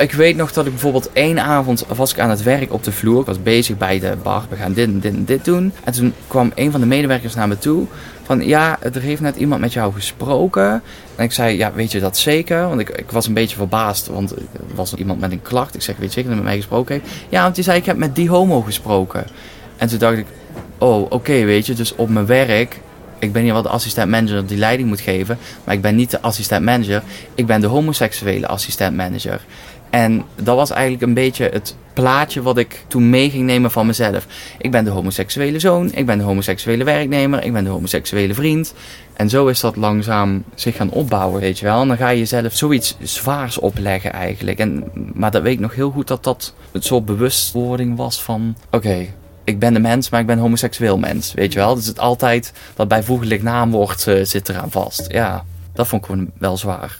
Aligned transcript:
Ik 0.00 0.12
weet 0.12 0.36
nog 0.36 0.52
dat 0.52 0.66
ik 0.66 0.70
bijvoorbeeld 0.70 1.12
één 1.12 1.38
avond 1.38 1.84
was 1.88 2.12
ik 2.12 2.18
aan 2.18 2.30
het 2.30 2.42
werk 2.42 2.72
op 2.72 2.84
de 2.84 2.92
vloer. 2.92 3.20
Ik 3.20 3.26
was 3.26 3.42
bezig 3.42 3.78
bij 3.78 3.98
de 3.98 4.16
bar. 4.22 4.44
We 4.48 4.56
gaan 4.56 4.72
dit 4.72 4.86
en 4.86 5.00
dit 5.00 5.14
en 5.14 5.24
dit 5.24 5.44
doen. 5.44 5.72
En 5.84 5.92
toen 5.92 6.14
kwam 6.26 6.52
een 6.54 6.70
van 6.70 6.80
de 6.80 6.86
medewerkers 6.86 7.34
naar 7.34 7.48
me 7.48 7.58
toe. 7.58 7.86
Van 8.22 8.46
ja, 8.46 8.78
er 8.82 9.00
heeft 9.00 9.20
net 9.20 9.36
iemand 9.36 9.60
met 9.60 9.72
jou 9.72 9.92
gesproken. 9.92 10.82
En 11.16 11.24
ik 11.24 11.32
zei, 11.32 11.56
ja, 11.56 11.72
weet 11.72 11.92
je 11.92 12.00
dat 12.00 12.16
zeker? 12.16 12.68
Want 12.68 12.80
ik, 12.80 12.88
ik 12.88 13.10
was 13.10 13.26
een 13.26 13.34
beetje 13.34 13.56
verbaasd. 13.56 14.06
Want 14.06 14.30
er 14.30 14.38
was 14.74 14.94
iemand 14.94 15.20
met 15.20 15.32
een 15.32 15.42
klacht. 15.42 15.74
Ik 15.74 15.82
zeg, 15.82 15.96
weet 15.96 16.14
je 16.14 16.20
zeker 16.20 16.30
dat 16.30 16.38
hij 16.38 16.42
met 16.42 16.52
mij 16.52 16.60
gesproken 16.60 16.94
heeft? 16.94 17.14
Ja, 17.28 17.42
want 17.42 17.54
die 17.54 17.64
zei, 17.64 17.78
ik 17.78 17.86
heb 17.86 17.96
met 17.96 18.14
die 18.14 18.28
homo 18.28 18.60
gesproken. 18.60 19.26
En 19.76 19.88
toen 19.88 19.98
dacht 19.98 20.16
ik, 20.16 20.26
oh, 20.78 21.10
oké, 21.10 21.44
weet 21.44 21.66
je. 21.66 21.74
Dus 21.74 21.94
op 21.94 22.08
mijn 22.08 22.26
werk 22.26 22.80
ik 23.20 23.32
ben 23.32 23.42
hier 23.42 23.52
wel 23.52 23.62
de 23.62 23.68
assistent 23.68 24.10
manager 24.10 24.46
die 24.46 24.58
leiding 24.58 24.88
moet 24.88 25.00
geven. 25.00 25.38
Maar 25.64 25.74
ik 25.74 25.80
ben 25.80 25.94
niet 25.94 26.10
de 26.10 26.20
assistent 26.20 26.64
manager. 26.64 27.02
Ik 27.34 27.46
ben 27.46 27.60
de 27.60 27.66
homoseksuele 27.66 28.46
assistent 28.46 28.96
manager. 28.96 29.40
En 29.90 30.24
dat 30.34 30.56
was 30.56 30.70
eigenlijk 30.70 31.02
een 31.02 31.14
beetje 31.14 31.48
het 31.52 31.76
plaatje 31.92 32.42
wat 32.42 32.58
ik 32.58 32.84
toen 32.88 33.10
mee 33.10 33.30
ging 33.30 33.44
nemen 33.44 33.70
van 33.70 33.86
mezelf. 33.86 34.26
Ik 34.58 34.70
ben 34.70 34.84
de 34.84 34.90
homoseksuele 34.90 35.58
zoon, 35.58 35.90
ik 35.92 36.06
ben 36.06 36.18
de 36.18 36.24
homoseksuele 36.24 36.84
werknemer, 36.84 37.44
ik 37.44 37.52
ben 37.52 37.64
de 37.64 37.70
homoseksuele 37.70 38.34
vriend. 38.34 38.74
En 39.12 39.28
zo 39.28 39.46
is 39.46 39.60
dat 39.60 39.76
langzaam 39.76 40.44
zich 40.54 40.76
gaan 40.76 40.90
opbouwen, 40.90 41.40
weet 41.40 41.58
je 41.58 41.64
wel. 41.64 41.80
En 41.80 41.88
dan 41.88 41.96
ga 41.96 42.08
je 42.08 42.18
jezelf 42.18 42.56
zoiets 42.56 42.96
zwaars 43.02 43.58
opleggen 43.58 44.12
eigenlijk. 44.12 44.58
En, 44.58 44.84
maar 45.12 45.30
dat 45.30 45.42
weet 45.42 45.52
ik 45.52 45.60
nog 45.60 45.74
heel 45.74 45.90
goed 45.90 46.08
dat 46.08 46.24
dat 46.24 46.54
een 46.72 46.82
soort 46.82 47.04
bewustwording 47.04 47.96
was 47.96 48.22
van... 48.22 48.56
Oké, 48.70 49.06
ik 49.44 49.58
ben 49.58 49.72
de 49.72 49.80
mens, 49.80 50.10
maar 50.10 50.20
ik 50.20 50.26
ben 50.26 50.38
homoseksueel 50.38 50.98
mens, 50.98 51.34
weet 51.34 51.52
je 51.52 51.58
wel. 51.58 51.74
Dus 51.74 51.86
het 51.86 51.98
altijd, 51.98 52.52
dat 52.74 52.88
bijvoeglijk 52.88 53.42
naamwoord 53.42 54.06
uh, 54.06 54.24
zit 54.24 54.48
eraan 54.48 54.70
vast. 54.70 55.06
Ja, 55.08 55.44
dat 55.72 55.86
vond 55.86 56.08
ik 56.08 56.26
wel 56.38 56.56
zwaar. 56.56 56.98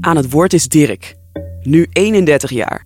Aan 0.00 0.16
het 0.16 0.30
woord 0.30 0.52
is 0.52 0.68
Dirk, 0.68 1.14
nu 1.62 1.86
31 1.92 2.50
jaar. 2.50 2.84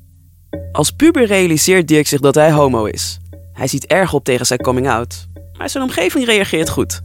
Als 0.73 0.91
puber 0.91 1.27
realiseert 1.27 1.89
Dirk 1.89 2.07
zich 2.07 2.21
dat 2.21 2.35
hij 2.35 2.53
homo 2.53 2.85
is. 2.85 3.19
Hij 3.53 3.67
ziet 3.67 3.87
erg 3.87 4.13
op 4.13 4.25
tegen 4.25 4.47
zijn 4.47 4.61
coming 4.61 4.89
out, 4.89 5.27
maar 5.59 5.71
zijn 5.71 5.85
omgeving 5.85 6.25
reageert 6.25 6.69
goed. 6.69 7.03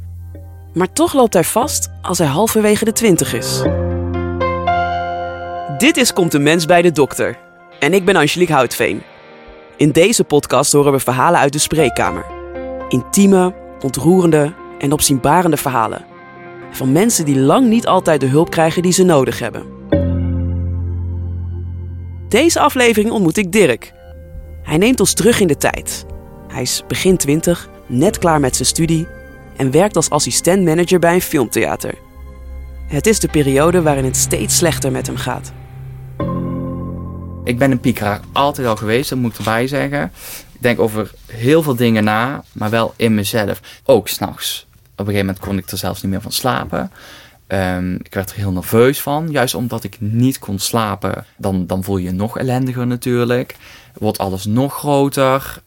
Maar 0.73 0.93
toch 0.93 1.13
loopt 1.13 1.33
hij 1.33 1.43
vast 1.43 1.89
als 2.01 2.17
hij 2.17 2.27
halverwege 2.27 2.85
de 2.85 2.91
twintig 2.91 3.33
is. 3.33 3.61
Dit 5.77 5.97
is 5.97 6.13
Komt 6.13 6.31
de 6.31 6.39
Mens 6.39 6.65
bij 6.65 6.81
de 6.81 6.91
Dokter. 6.91 7.37
En 7.79 7.93
ik 7.93 8.05
ben 8.05 8.15
Angelique 8.15 8.53
Houtveen. 8.53 9.01
In 9.77 9.91
deze 9.91 10.23
podcast 10.23 10.71
horen 10.71 10.91
we 10.91 10.99
verhalen 10.99 11.39
uit 11.39 11.53
de 11.53 11.59
spreekkamer. 11.59 12.25
Intieme, 12.89 13.53
ontroerende 13.81 14.53
en 14.79 14.91
opzienbarende 14.91 15.57
verhalen. 15.57 16.05
Van 16.71 16.91
mensen 16.91 17.25
die 17.25 17.39
lang 17.39 17.67
niet 17.67 17.87
altijd 17.87 18.19
de 18.19 18.27
hulp 18.27 18.49
krijgen 18.49 18.81
die 18.81 18.91
ze 18.91 19.03
nodig 19.03 19.39
hebben. 19.39 19.78
Deze 22.29 22.59
aflevering 22.59 23.11
ontmoet 23.11 23.37
ik 23.37 23.51
Dirk. 23.51 23.93
Hij 24.63 24.77
neemt 24.77 24.99
ons 24.99 25.13
terug 25.13 25.39
in 25.39 25.47
de 25.47 25.57
tijd. 25.57 26.05
Hij 26.47 26.61
is 26.61 26.83
begin 26.87 27.17
20, 27.17 27.69
net 27.87 28.17
klaar 28.17 28.39
met 28.39 28.55
zijn 28.55 28.67
studie 28.67 29.07
en 29.57 29.71
werkt 29.71 29.95
als 29.95 30.09
assistent-manager 30.09 30.99
bij 30.99 31.13
een 31.13 31.21
filmtheater. 31.21 31.93
Het 32.87 33.07
is 33.07 33.19
de 33.19 33.27
periode 33.27 33.81
waarin 33.81 34.05
het 34.05 34.17
steeds 34.17 34.57
slechter 34.57 34.91
met 34.91 35.07
hem 35.07 35.15
gaat. 35.15 35.51
Ik 37.43 37.57
ben 37.57 37.71
een 37.71 37.79
piekeraar 37.79 38.19
altijd 38.31 38.67
al 38.67 38.75
geweest, 38.75 39.09
dat 39.09 39.19
moet 39.19 39.31
ik 39.31 39.37
erbij 39.37 39.67
zeggen. 39.67 40.11
Ik 40.51 40.61
denk 40.61 40.79
over 40.79 41.11
heel 41.25 41.63
veel 41.63 41.75
dingen 41.75 42.03
na, 42.03 42.43
maar 42.51 42.69
wel 42.69 42.93
in 42.95 43.15
mezelf. 43.15 43.61
Ook 43.83 44.07
s'nachts. 44.07 44.67
Op 44.71 44.79
een 44.99 45.05
gegeven 45.05 45.25
moment 45.25 45.39
kon 45.39 45.57
ik 45.57 45.69
er 45.69 45.77
zelfs 45.77 46.01
niet 46.01 46.11
meer 46.11 46.21
van 46.21 46.31
slapen. 46.31 46.91
Um, 47.51 47.95
ik 48.03 48.13
werd 48.13 48.29
er 48.29 48.35
heel 48.35 48.51
nerveus 48.51 49.01
van. 49.01 49.31
Juist 49.31 49.53
omdat 49.55 49.83
ik 49.83 49.95
niet 49.99 50.39
kon 50.39 50.59
slapen, 50.59 51.25
dan, 51.37 51.67
dan 51.67 51.83
voel 51.83 51.97
je 51.97 52.03
je 52.03 52.11
nog 52.11 52.37
ellendiger 52.37 52.87
natuurlijk. 52.87 53.55
Wordt 53.93 54.17
alles 54.17 54.45
nog 54.45 54.73
groter. 54.73 55.61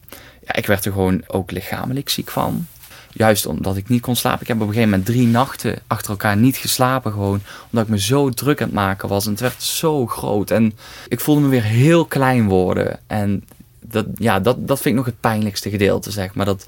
Ja, 0.47 0.55
ik 0.55 0.67
werd 0.67 0.85
er 0.85 0.93
gewoon 0.93 1.23
ook 1.27 1.51
lichamelijk 1.51 2.09
ziek 2.09 2.31
van. 2.31 2.67
Juist 3.13 3.47
omdat 3.47 3.77
ik 3.77 3.89
niet 3.89 4.01
kon 4.01 4.17
slapen. 4.17 4.41
Ik 4.41 4.47
heb 4.47 4.57
op 4.57 4.63
een 4.63 4.69
gegeven 4.69 4.91
moment 4.91 5.09
drie 5.09 5.27
nachten 5.27 5.79
achter 5.87 6.11
elkaar 6.11 6.37
niet 6.37 6.57
geslapen. 6.57 7.13
Gewoon 7.13 7.41
omdat 7.71 7.85
ik 7.85 7.91
me 7.91 8.01
zo 8.01 8.31
druk 8.31 8.61
aan 8.61 8.67
het 8.67 8.77
maken 8.77 9.09
was. 9.09 9.25
En 9.25 9.31
het 9.31 9.41
werd 9.41 9.63
zo 9.63 10.07
groot. 10.07 10.51
En 10.51 10.73
ik 11.09 11.21
voelde 11.21 11.41
me 11.41 11.49
weer 11.49 11.63
heel 11.63 12.05
klein 12.05 12.49
worden. 12.49 13.01
En 13.07 13.45
dat, 13.81 14.07
ja, 14.15 14.41
dat, 14.41 14.69
dat 14.69 14.81
vind 14.81 14.89
ik 14.89 14.95
nog 14.95 15.07
het 15.07 15.21
pijnlijkste 15.21 15.71
gedeelte, 15.71 16.11
zeg 16.11 16.35
maar. 16.35 16.47
Dat 16.47 16.67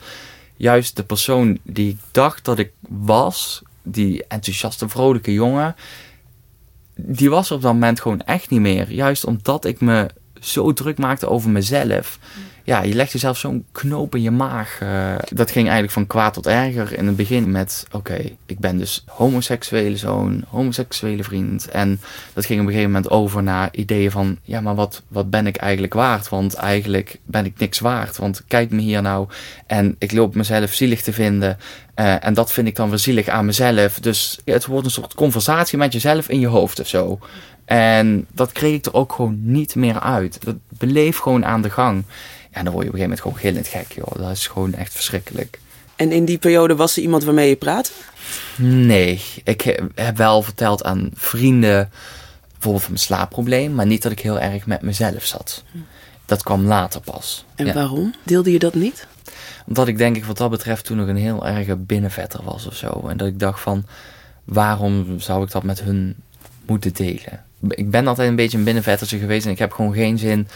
juist 0.57 0.97
de 0.97 1.05
persoon 1.05 1.59
die 1.63 1.91
ik 1.91 1.99
dacht 2.11 2.45
dat 2.45 2.59
ik 2.59 2.73
was, 2.89 3.63
die 3.85 4.25
enthousiaste, 4.27 4.89
vrolijke 4.89 5.33
jongen, 5.33 5.77
die 6.97 7.31
was 7.31 7.51
op 7.51 7.63
dat 7.63 7.73
moment 7.73 8.01
gewoon 8.01 8.21
echt 8.21 8.51
niet 8.51 8.61
meer. 8.61 8.93
Juist 8.93 9.25
omdat 9.25 9.65
ik 9.65 9.81
me 9.81 10.11
zo 10.45 10.73
druk 10.73 10.99
maakte 10.99 11.29
over 11.29 11.51
mezelf 11.51 12.19
ja, 12.67 12.83
je 12.83 12.95
legt 12.95 13.13
jezelf 13.13 13.39
zo'n 13.39 13.65
knoop 13.73 14.15
in 14.15 14.23
je 14.23 14.31
maag. 14.31 14.81
Uh, 14.83 15.15
dat 15.29 15.51
ging 15.51 15.65
eigenlijk 15.65 15.93
van 15.93 16.07
kwaad 16.07 16.35
tot 16.35 16.47
erger. 16.47 16.99
In 16.99 17.07
het 17.07 17.17
begin 17.17 17.51
met, 17.51 17.87
oké, 17.93 18.31
ik 18.47 18.59
ben 18.59 18.79
dus 18.79 19.05
homoseksuele 19.07 19.97
zoon, 19.97 20.45
homoseksuele 20.49 21.25
vriend. 21.25 21.69
En 21.69 22.01
dat 22.33 22.47
ging 22.47 22.61
op 22.61 22.67
een 22.67 22.73
gegeven 22.73 22.93
moment 22.93 23.13
over 23.13 23.43
naar 23.43 23.69
ideeën 23.73 24.11
van, 24.11 24.39
ja, 24.43 24.61
maar 24.61 24.75
wat, 24.75 25.03
wat 25.09 25.31
ben 25.31 25.47
ik 25.47 25.57
eigenlijk 25.57 25.95
waard? 25.95 26.29
Want 26.29 26.55
eigenlijk 26.55 27.19
ben 27.25 27.45
ik 27.45 27.59
niks 27.59 27.79
waard. 27.79 28.17
Want 28.17 28.43
kijk 28.49 28.71
me 28.71 28.81
hier 28.81 29.03
nou 29.03 29.29
en 29.67 29.97
ik 29.99 30.13
loop 30.13 30.35
mezelf 30.35 30.73
zielig 30.73 31.03
te 31.03 31.13
vinden. 31.13 31.59
Uh, 31.97 32.25
en 32.25 32.35
dat 32.35 32.53
vind 32.53 32.67
ik 32.67 32.77
dan 32.77 32.89
weer 32.89 32.99
zielig 32.99 33.29
aan 33.29 33.45
mezelf. 33.45 34.01
Dus 34.01 34.39
het 34.45 34.67
wordt 34.67 34.85
een 34.85 34.91
soort 34.93 35.15
conversatie 35.15 35.79
met 35.79 35.93
jezelf 35.93 36.29
in 36.29 36.41
je 36.41 36.47
hoofd 36.47 36.81
of 36.81 36.89
zo. 36.89 37.19
En 37.65 38.27
dat 38.33 38.53
kreeg 38.53 38.75
ik 38.75 38.87
er 38.87 38.95
ook 38.95 39.13
gewoon 39.13 39.39
niet 39.41 39.75
meer 39.75 40.01
uit. 40.01 40.45
Dat 40.45 40.57
bleef 40.79 41.19
gewoon 41.19 41.45
aan 41.45 41.63
de 41.63 41.71
gang. 41.71 42.05
Ja, 42.53 42.63
dan 42.63 42.73
word 42.73 42.85
je 42.85 42.91
op 42.91 42.95
een 42.95 43.01
gegeven 43.01 43.01
moment 43.01 43.21
gewoon 43.21 43.37
gillend 43.37 43.69
gek, 43.69 43.93
joh. 43.93 44.23
Dat 44.27 44.31
is 44.31 44.47
gewoon 44.47 44.75
echt 44.75 44.93
verschrikkelijk. 44.93 45.59
En 45.97 46.13
in 46.13 46.25
die 46.25 46.39
periode 46.39 46.77
was 46.77 46.97
er 46.97 47.03
iemand 47.03 47.25
waarmee 47.25 47.49
je 47.49 47.57
praatte? 47.57 47.91
Nee, 48.57 49.23
ik 49.45 49.81
heb 49.95 50.17
wel 50.17 50.43
verteld 50.43 50.85
aan 50.85 51.11
vrienden, 51.15 51.91
bijvoorbeeld 52.53 52.83
van 52.83 52.93
mijn 52.93 53.05
slaapprobleem, 53.05 53.75
maar 53.75 53.87
niet 53.87 54.03
dat 54.03 54.13
ik 54.13 54.21
heel 54.21 54.41
erg 54.41 54.67
met 54.67 54.83
mezelf 54.83 55.25
zat. 55.25 55.65
Dat 56.27 56.43
kwam 56.43 56.65
later 56.65 57.01
pas. 57.01 57.45
En 57.55 57.75
waarom? 57.75 58.15
Deelde 58.23 58.53
je 58.53 58.59
dat 58.59 58.75
niet? 58.75 59.07
Omdat 59.67 59.89
ik 59.89 59.99
denk 59.99 60.17
ik 60.17 60.25
wat 60.25 60.37
dat 60.37 60.51
betreft 60.51 60.85
toen 60.85 60.97
nog 60.97 61.09
een 61.09 61.17
heel 61.17 61.47
erge 61.47 61.77
binnenvetter 61.77 62.45
was 62.45 62.67
of 62.67 62.75
zo. 62.75 63.05
En 63.09 63.17
dat 63.17 63.29
ik 63.29 63.39
dacht 63.39 63.61
van, 63.61 63.87
waarom 64.45 65.21
zou 65.21 65.45
ik 65.45 65.51
dat 65.51 65.63
met 65.63 65.83
hun 65.83 66.17
moeten 66.67 66.93
delen? 66.93 67.45
Ik 67.69 67.91
ben 67.91 68.07
altijd 68.07 68.29
een 68.29 68.37
beetje 68.37 68.59
een 68.59 68.65
binnenvettertje 68.65 69.19
geweest 69.19 69.47
en 69.47 69.53
ik 69.53 69.59
heb 69.59 69.73
gewoon 69.73 69.93
geen 69.93 70.19
zin 70.19 70.49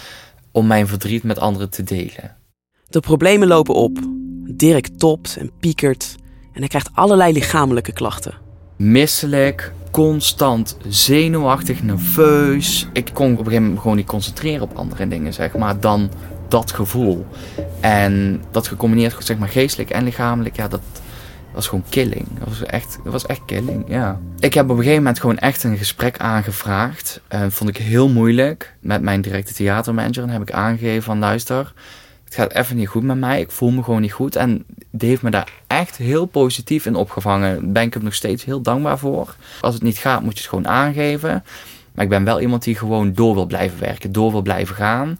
om 0.52 0.66
mijn 0.66 0.86
verdriet 0.86 1.22
met 1.22 1.38
anderen 1.38 1.70
te 1.70 1.82
delen. 1.82 2.36
De 2.88 3.00
problemen 3.00 3.48
lopen 3.48 3.74
op. 3.74 3.98
Dirk 4.50 4.88
topt 4.96 5.36
en 5.36 5.50
piekert 5.60 6.16
en 6.52 6.60
hij 6.60 6.68
krijgt 6.68 6.90
allerlei 6.92 7.32
lichamelijke 7.32 7.92
klachten. 7.92 8.34
Misselijk, 8.76 9.72
constant 9.90 10.76
zenuwachtig, 10.88 11.82
nerveus. 11.82 12.88
Ik 12.92 13.10
kon 13.12 13.32
op 13.32 13.38
een 13.38 13.44
gegeven 13.44 13.62
moment 13.62 13.80
gewoon 13.80 13.96
niet 13.96 14.06
concentreren 14.06 14.62
op 14.62 14.76
andere 14.76 15.08
dingen, 15.08 15.34
zeg 15.34 15.56
maar, 15.56 15.80
dan 15.80 16.10
dat 16.48 16.72
gevoel. 16.72 17.26
En 17.80 18.42
dat 18.50 18.68
gecombineerd, 18.68 19.24
zeg 19.24 19.38
maar, 19.38 19.48
geestelijk 19.48 19.90
en 19.90 20.04
lichamelijk, 20.04 20.56
ja, 20.56 20.68
dat, 20.68 20.80
was 21.58 21.68
gewoon 21.68 21.84
killing. 21.88 22.26
Dat 22.38 22.48
was 22.48 22.62
echt, 22.62 22.98
dat 23.04 23.12
was 23.12 23.26
echt 23.26 23.40
killing, 23.44 23.84
ja. 23.88 24.20
Ik 24.38 24.54
heb 24.54 24.64
op 24.64 24.70
een 24.70 24.76
gegeven 24.76 25.02
moment 25.02 25.20
gewoon 25.20 25.38
echt 25.38 25.64
een 25.64 25.76
gesprek 25.76 26.18
aangevraagd. 26.18 27.20
Uh, 27.34 27.42
vond 27.48 27.70
ik 27.70 27.76
heel 27.76 28.08
moeilijk 28.08 28.74
met 28.80 29.02
mijn 29.02 29.20
directe 29.20 29.54
theatermanager. 29.54 30.22
En 30.22 30.28
heb 30.28 30.42
ik 30.42 30.52
aangegeven 30.52 31.02
van 31.02 31.18
luister, 31.18 31.72
het 32.24 32.34
gaat 32.34 32.52
even 32.52 32.76
niet 32.76 32.88
goed 32.88 33.02
met 33.02 33.16
mij. 33.16 33.40
Ik 33.40 33.50
voel 33.50 33.70
me 33.70 33.82
gewoon 33.82 34.00
niet 34.00 34.12
goed. 34.12 34.36
En 34.36 34.64
die 34.90 35.08
heeft 35.08 35.22
me 35.22 35.30
daar 35.30 35.52
echt 35.66 35.96
heel 35.96 36.26
positief 36.26 36.86
in 36.86 36.94
opgevangen. 36.94 37.54
Daar 37.54 37.72
ben 37.72 37.82
ik 37.82 37.94
hem 37.94 38.04
nog 38.04 38.14
steeds 38.14 38.44
heel 38.44 38.60
dankbaar 38.60 38.98
voor. 38.98 39.36
Als 39.60 39.74
het 39.74 39.82
niet 39.82 39.98
gaat, 39.98 40.22
moet 40.22 40.32
je 40.32 40.38
het 40.38 40.48
gewoon 40.48 40.68
aangeven. 40.68 41.44
Maar 41.92 42.04
ik 42.04 42.10
ben 42.10 42.24
wel 42.24 42.40
iemand 42.40 42.62
die 42.62 42.74
gewoon 42.76 43.12
door 43.12 43.34
wil 43.34 43.46
blijven 43.46 43.80
werken, 43.80 44.12
door 44.12 44.30
wil 44.30 44.42
blijven 44.42 44.76
gaan. 44.76 45.18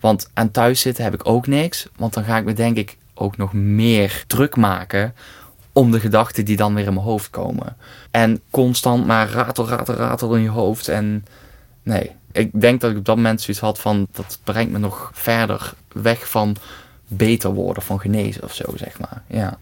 Want 0.00 0.30
aan 0.34 0.50
thuis 0.50 0.80
zitten 0.80 1.04
heb 1.04 1.14
ik 1.14 1.28
ook 1.28 1.46
niks. 1.46 1.88
Want 1.96 2.14
dan 2.14 2.24
ga 2.24 2.36
ik 2.36 2.44
me 2.44 2.52
denk 2.52 2.76
ik 2.76 2.96
ook 3.14 3.36
nog 3.36 3.52
meer 3.52 4.24
druk 4.26 4.56
maken 4.56 5.14
om 5.78 5.90
de 5.90 6.00
gedachten 6.00 6.44
die 6.44 6.56
dan 6.56 6.74
weer 6.74 6.86
in 6.86 6.94
mijn 6.94 7.06
hoofd 7.06 7.30
komen. 7.30 7.76
En 8.10 8.40
constant 8.50 9.06
maar 9.06 9.30
ratel, 9.30 9.68
ratel, 9.68 9.94
ratel 9.94 10.34
in 10.34 10.42
je 10.42 10.48
hoofd. 10.48 10.88
En 10.88 11.26
nee, 11.82 12.10
ik 12.32 12.60
denk 12.60 12.80
dat 12.80 12.90
ik 12.90 12.96
op 12.96 13.04
dat 13.04 13.16
moment 13.16 13.40
zoiets 13.40 13.62
had 13.62 13.78
van... 13.78 14.06
dat 14.12 14.38
brengt 14.44 14.72
me 14.72 14.78
nog 14.78 15.10
verder 15.14 15.72
weg 15.92 16.28
van 16.28 16.56
beter 17.08 17.50
worden, 17.50 17.82
van 17.82 18.00
genezen 18.00 18.42
of 18.42 18.54
zo, 18.54 18.64
zeg 18.74 18.98
maar. 18.98 19.22
Ja. 19.26 19.58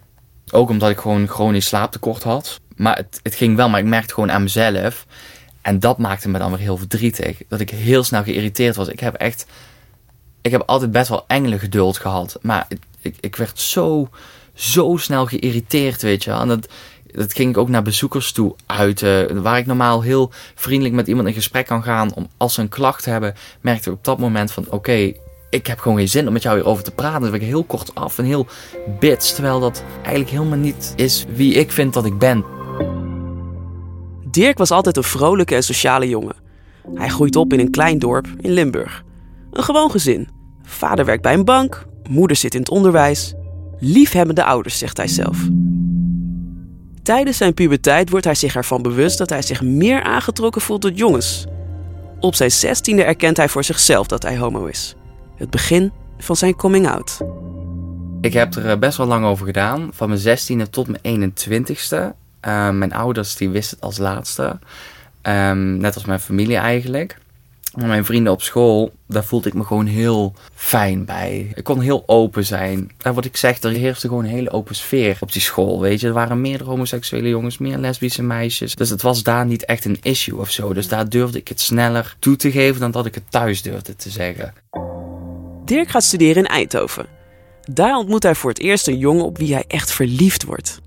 Ook 0.51 0.69
omdat 0.69 0.91
ik 0.91 0.99
gewoon 0.99 1.27
chronisch 1.27 1.67
slaaptekort 1.67 2.23
had. 2.23 2.61
Maar 2.77 2.97
het, 2.97 3.21
het 3.23 3.35
ging 3.35 3.57
wel, 3.57 3.69
maar 3.69 3.81
ik 3.81 3.87
merkte 3.87 4.15
gewoon 4.15 4.33
aan 4.33 4.43
mezelf... 4.43 5.07
En 5.63 5.81
dat 5.81 5.99
maakte 5.99 6.29
me 6.29 6.39
dan 6.39 6.51
weer 6.51 6.59
heel 6.59 6.77
verdrietig. 6.77 7.43
Dat 7.49 7.61
ik 7.61 7.71
heel 7.71 8.05
snel 8.05 8.23
geïrriteerd 8.23 8.77
was. 8.77 8.89
Ik 8.89 9.01
heb 9.01 9.15
echt... 9.15 9.47
Ik 10.41 10.51
heb 10.51 10.63
altijd 10.67 10.91
best 10.91 11.09
wel 11.09 11.25
engelen 11.27 11.59
geduld 11.59 11.99
gehad. 11.99 12.39
Maar 12.43 12.67
ik, 13.01 13.17
ik 13.21 13.37
werd 13.37 13.61
zo 13.61 14.09
zo 14.56 14.97
snel 14.97 15.26
geïrriteerd, 15.26 16.03
weet 16.03 16.25
je. 16.25 16.31
En 16.31 16.49
dat, 16.49 16.69
Dat 17.12 17.32
ging 17.32 17.50
ik 17.50 17.56
ook 17.56 17.69
naar 17.69 17.82
bezoekers 17.82 18.32
toe 18.32 18.55
uiten. 18.67 19.43
Waar 19.43 19.58
ik 19.58 19.67
normaal 19.67 20.03
heel 20.03 20.31
vriendelijk 20.55 20.94
met 20.94 21.06
iemand 21.06 21.29
in 21.29 21.35
gesprek 21.35 21.67
kan 21.67 21.82
gaan. 21.82 22.14
Om, 22.14 22.29
als 22.37 22.55
ze 22.55 22.61
een 22.61 22.69
klacht 22.69 23.05
hebben, 23.05 23.35
merkte 23.61 23.91
ik 23.91 23.97
op 23.97 24.05
dat 24.05 24.19
moment 24.19 24.53
van 24.53 24.67
oké, 24.70 25.12
ik 25.50 25.67
heb 25.67 25.79
gewoon 25.79 25.97
geen 25.97 26.08
zin 26.08 26.26
om 26.26 26.32
met 26.32 26.43
jou 26.43 26.56
hierover 26.56 26.85
te 26.85 26.91
praten. 26.91 27.31
Ben 27.31 27.41
ik 27.41 27.47
heel 27.47 27.64
kort 27.64 27.94
af 27.94 28.19
en 28.19 28.25
heel 28.25 28.47
bits. 29.00 29.35
Terwijl 29.35 29.61
dat 29.61 29.82
eigenlijk 29.97 30.31
helemaal 30.31 30.58
niet 30.58 30.93
is 30.97 31.25
wie 31.35 31.55
ik 31.55 31.73
vind 31.73 31.93
dat 31.93 32.05
ik 32.05 32.19
ben. 32.19 32.44
Dirk 34.31 34.58
was 34.58 34.70
altijd 34.70 34.97
een 34.97 35.03
vrolijke 35.03 35.55
en 35.55 35.62
sociale 35.62 36.08
jongen. 36.08 36.37
Hij 36.94 37.08
groeit 37.08 37.37
op 37.37 37.53
in 37.53 37.61
een 37.61 37.70
klein 37.70 37.99
dorp 37.99 38.26
in 38.41 38.50
Limburg. 38.50 39.05
Een 39.50 39.62
gewoon 39.62 39.91
gezin. 39.91 40.29
Vader 40.62 41.05
werkt 41.05 41.23
bij 41.23 41.35
een 41.35 41.44
bank, 41.44 41.87
moeder 42.08 42.37
zit 42.37 42.55
in 42.55 42.61
het 42.61 42.70
onderwijs. 42.70 43.35
Liefhebbende 43.78 44.44
ouders, 44.44 44.78
zegt 44.78 44.96
hij 44.96 45.08
zelf. 45.08 45.49
Tijdens 47.02 47.37
zijn 47.37 47.55
puberteit 47.55 48.11
wordt 48.11 48.25
hij 48.25 48.34
zich 48.34 48.56
ervan 48.56 48.82
bewust 48.82 49.19
dat 49.19 49.31
hij 49.31 49.43
zich 49.43 49.62
meer 49.62 50.02
aangetrokken 50.02 50.61
voelt 50.61 50.81
tot 50.81 50.99
jongens. 50.99 51.46
Op 52.20 52.34
zijn 52.34 52.50
zestiende 52.50 53.05
erkent 53.05 53.37
hij 53.37 53.49
voor 53.49 53.64
zichzelf 53.64 54.06
dat 54.06 54.23
hij 54.23 54.38
homo 54.38 54.64
is. 54.64 54.94
Het 55.37 55.50
begin 55.50 55.93
van 56.19 56.37
zijn 56.37 56.56
coming 56.56 56.88
out. 56.88 57.20
Ik 58.20 58.32
heb 58.32 58.55
er 58.55 58.70
eh, 58.70 58.78
best 58.78 58.96
wel 58.96 59.06
lang 59.06 59.25
over 59.25 59.46
gedaan. 59.46 59.88
Van 59.93 60.08
mijn 60.08 60.20
16e 60.20 60.70
tot 60.70 61.02
mijn 61.02 61.32
21ste. 61.32 61.96
Uh, 61.96 62.70
mijn 62.70 62.93
ouders 62.93 63.37
die 63.37 63.49
wisten 63.49 63.76
het 63.76 63.87
als 63.87 63.99
laatste. 63.99 64.58
Um, 65.22 65.76
net 65.76 65.94
als 65.94 66.05
mijn 66.05 66.20
familie 66.20 66.56
eigenlijk. 66.56 67.19
Mijn 67.76 68.05
vrienden 68.05 68.32
op 68.32 68.43
school, 68.43 68.93
daar 69.06 69.25
voelde 69.25 69.49
ik 69.49 69.55
me 69.55 69.64
gewoon 69.64 69.87
heel 69.87 70.34
fijn 70.55 71.05
bij. 71.05 71.52
Ik 71.55 71.64
kon 71.64 71.81
heel 71.81 72.02
open 72.06 72.44
zijn. 72.44 72.90
En 73.02 73.14
wat 73.14 73.25
ik 73.25 73.37
zeg, 73.37 73.62
er 73.62 73.70
heerste 73.70 74.08
gewoon 74.08 74.25
een 74.25 74.31
hele 74.31 74.50
open 74.50 74.75
sfeer 74.75 75.17
op 75.20 75.32
die 75.32 75.43
school. 75.43 75.81
Weet 75.81 76.00
je, 76.00 76.06
er 76.06 76.12
waren 76.12 76.40
meer 76.40 76.64
homoseksuele 76.64 77.28
jongens, 77.28 77.58
meer 77.58 77.78
lesbische 77.78 78.23
meisjes. 78.23 78.75
Dus 78.75 78.90
het 78.90 79.02
was 79.02 79.23
daar 79.23 79.46
niet 79.46 79.64
echt 79.64 79.84
een 79.84 79.99
issue 80.02 80.38
of 80.38 80.50
zo. 80.50 80.73
Dus 80.73 80.88
daar 80.88 81.08
durfde 81.08 81.38
ik 81.38 81.49
het 81.49 81.61
sneller 81.61 82.17
toe 82.19 82.37
te 82.37 82.50
geven 82.50 82.81
dan 82.81 82.90
dat 82.90 83.06
ik 83.06 83.14
het 83.14 83.31
thuis 83.31 83.62
durfde 83.62 83.96
te 83.96 84.11
zeggen. 84.11 84.55
Dirk 85.64 85.88
gaat 85.88 86.05
studeren 86.05 86.37
in 86.37 86.49
Eindhoven. 86.49 87.06
Daar 87.70 87.96
ontmoet 87.96 88.22
hij 88.22 88.34
voor 88.34 88.50
het 88.50 88.58
eerst 88.58 88.88
een 88.88 88.99
jongen 88.99 89.25
op 89.25 89.38
wie 89.38 89.52
hij 89.52 89.64
echt 89.69 89.93
verliefd 89.93 90.44
wordt. 90.44 90.81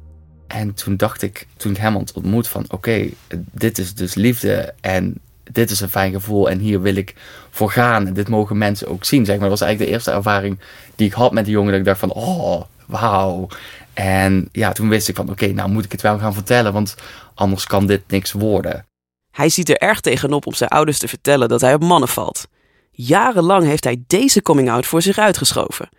En 0.48 0.74
toen 0.74 0.98
dacht 0.98 1.22
ik, 1.22 1.48
toen 1.58 1.72
ik 1.72 1.78
hem 1.78 1.96
ontmoet, 1.96 2.48
van 2.48 2.66
oké, 2.70 3.10
dit 3.52 3.78
is 3.78 3.94
dus 3.94 4.16
liefde 4.16 4.74
en 4.82 5.20
dit 5.52 5.72
is 5.72 5.80
een 5.80 5.90
fijn 5.90 6.12
gevoel 6.12 6.50
en 6.50 6.60
hier 6.60 6.82
wil 6.82 6.96
ik 6.96 7.16
voor 7.50 7.72
gaan. 7.72 8.08
En 8.08 8.14
dit 8.14 8.28
mogen 8.28 8.58
mensen 8.58 8.88
ook 8.88 9.06
zien. 9.06 9.26
Zeg 9.26 9.40
maar. 9.40 9.50
Dat 9.50 9.60
was 9.60 9.68
eigenlijk 9.68 9.92
de 9.92 9.98
eerste 9.98 10.12
ervaring 10.12 10.60
die 10.96 11.08
ik 11.08 11.14
had 11.14 11.32
met 11.32 11.46
die 11.46 11.54
jongen. 11.54 11.72
Dat 11.72 11.80
ik 11.80 11.86
dacht 11.86 12.00
van, 12.00 12.14
oh, 12.14 12.64
wauw. 12.86 13.48
En 13.94 14.50
ja, 14.52 14.72
toen 14.72 14.90
wist 14.90 15.08
ik 15.08 15.16
van, 15.16 15.30
oké, 15.30 15.48
nou 15.48 15.70
moet 15.70 15.86
ik 15.86 15.92
het 15.92 16.02
wel 16.02 16.20
gaan 16.20 16.34
vertellen, 16.34 16.74
want 16.74 16.96
anders 17.34 17.66
kan 17.66 17.88
dit 17.88 18.02
niks 18.08 18.32
worden. 18.32 18.86
Hij 19.32 19.50
ziet 19.50 19.70
er 19.70 19.78
erg 19.78 20.00
tegenop 20.00 20.46
om 20.46 20.54
zijn 20.54 20.70
ouders 20.70 21.00
te 21.00 21.08
vertellen 21.08 21.50
dat 21.50 21.62
hij 21.62 21.74
op 21.74 21.84
mannen 21.84 22.10
valt. 22.10 22.48
Jarenlang 22.92 23.66
heeft 23.66 23.84
hij 23.84 24.04
deze 24.08 24.42
coming-out 24.42 24.86
voor 24.86 25.02
zich 25.02 25.18
uitgeschoven. 25.18 25.90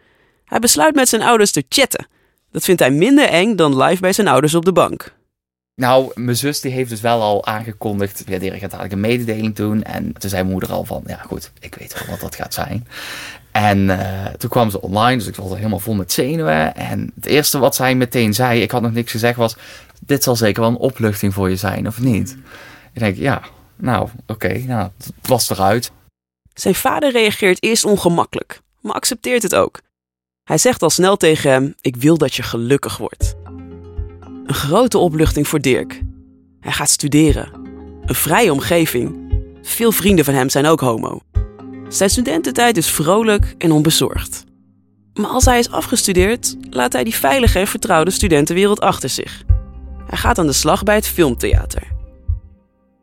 Hij 0.45 0.59
besluit 0.59 0.95
met 0.95 1.09
zijn 1.09 1.23
ouders 1.23 1.51
te 1.51 1.65
chatten. 1.69 2.07
Dat 2.51 2.65
vindt 2.65 2.81
hij 2.81 2.91
minder 2.91 3.29
eng 3.29 3.57
dan 3.57 3.83
live 3.83 4.01
bij 4.01 4.13
zijn 4.13 4.29
ouders 4.29 4.55
op 4.55 4.65
de 4.65 4.73
bank. 4.73 5.15
Nou, 5.81 6.11
mijn 6.15 6.37
zus 6.37 6.61
die 6.61 6.73
heeft 6.73 6.91
dus 6.91 7.01
wel 7.01 7.23
al 7.23 7.47
aangekondigd. 7.47 8.23
Ja, 8.27 8.39
die 8.39 8.51
gaat 8.51 8.61
eigenlijk 8.61 8.93
een 8.93 9.01
mededeling 9.01 9.55
doen. 9.55 9.83
En 9.83 10.13
toen 10.13 10.31
zei 10.31 10.43
mijn 10.43 10.53
moeder 10.53 10.73
al 10.73 10.85
van, 10.85 11.03
ja 11.07 11.17
goed, 11.17 11.53
ik 11.61 11.75
weet 11.75 11.95
wel 11.99 12.09
wat 12.11 12.21
dat 12.21 12.35
gaat 12.35 12.55
zijn. 12.55 12.87
En 13.53 13.79
uh, 13.79 14.27
toen 14.27 14.51
kwam 14.51 14.71
ze 14.71 14.81
online, 14.81 15.17
dus 15.17 15.27
ik 15.27 15.37
was 15.37 15.51
er 15.51 15.57
helemaal 15.57 15.79
vol 15.79 15.95
met 15.95 16.13
zenuwen. 16.13 16.75
En 16.75 17.13
het 17.15 17.27
eerste 17.27 17.59
wat 17.59 17.75
zij 17.75 17.95
meteen 17.95 18.35
zei, 18.35 18.63
ik 18.63 18.71
had 18.71 18.83
nog 18.83 18.93
niks 18.93 19.11
gezegd, 19.11 19.37
was... 19.37 19.57
Dit 20.01 20.23
zal 20.23 20.37
zeker 20.37 20.61
wel 20.61 20.71
een 20.71 20.77
opluchting 20.77 21.35
voor 21.35 21.51
je 21.51 21.57
zijn, 21.57 21.87
of 21.87 22.01
niet? 22.01 22.37
Ik 22.93 23.01
denk, 23.01 23.17
ja, 23.17 23.43
nou, 23.77 24.09
oké, 24.27 24.59
nou, 24.59 24.91
het 24.97 25.29
was 25.29 25.51
eruit. 25.51 25.91
Zijn 26.55 26.75
vader 26.75 27.13
reageert 27.13 27.63
eerst 27.63 27.85
ongemakkelijk, 27.85 28.61
maar 28.81 28.95
accepteert 28.95 29.43
het 29.43 29.55
ook. 29.55 29.81
Hij 30.45 30.59
zegt 30.59 30.83
al 30.83 30.91
snel 30.91 31.17
tegen 31.17 31.51
hem: 31.51 31.75
Ik 31.81 31.97
wil 31.97 32.19
dat 32.19 32.35
je 32.35 32.43
gelukkig 32.43 32.97
wordt. 32.97 33.35
Een 34.51 34.57
grote 34.57 34.99
opluchting 34.99 35.49
voor 35.49 35.61
Dirk. 35.61 36.01
Hij 36.61 36.73
gaat 36.73 36.91
studeren. 36.91 37.51
Een 38.05 38.15
vrije 38.15 38.53
omgeving. 38.53 39.33
Veel 39.63 39.93
vrienden 39.93 40.25
van 40.25 40.35
hem 40.35 40.49
zijn 40.49 40.67
ook 40.67 40.81
homo. 40.81 41.21
Zijn 41.89 42.11
studententijd 42.11 42.77
is 42.77 42.91
vrolijk 42.91 43.55
en 43.59 43.73
onbezorgd. 43.73 44.45
Maar 45.15 45.31
als 45.31 45.45
hij 45.45 45.59
is 45.59 45.71
afgestudeerd, 45.71 46.57
laat 46.71 46.93
hij 46.93 47.05
die 47.05 47.15
veilige 47.15 47.59
en 47.59 47.67
vertrouwde 47.67 48.11
studentenwereld 48.11 48.81
achter 48.81 49.09
zich. 49.09 49.43
Hij 50.07 50.19
gaat 50.19 50.39
aan 50.39 50.47
de 50.47 50.53
slag 50.53 50.83
bij 50.83 50.95
het 50.95 51.07
filmtheater 51.07 51.83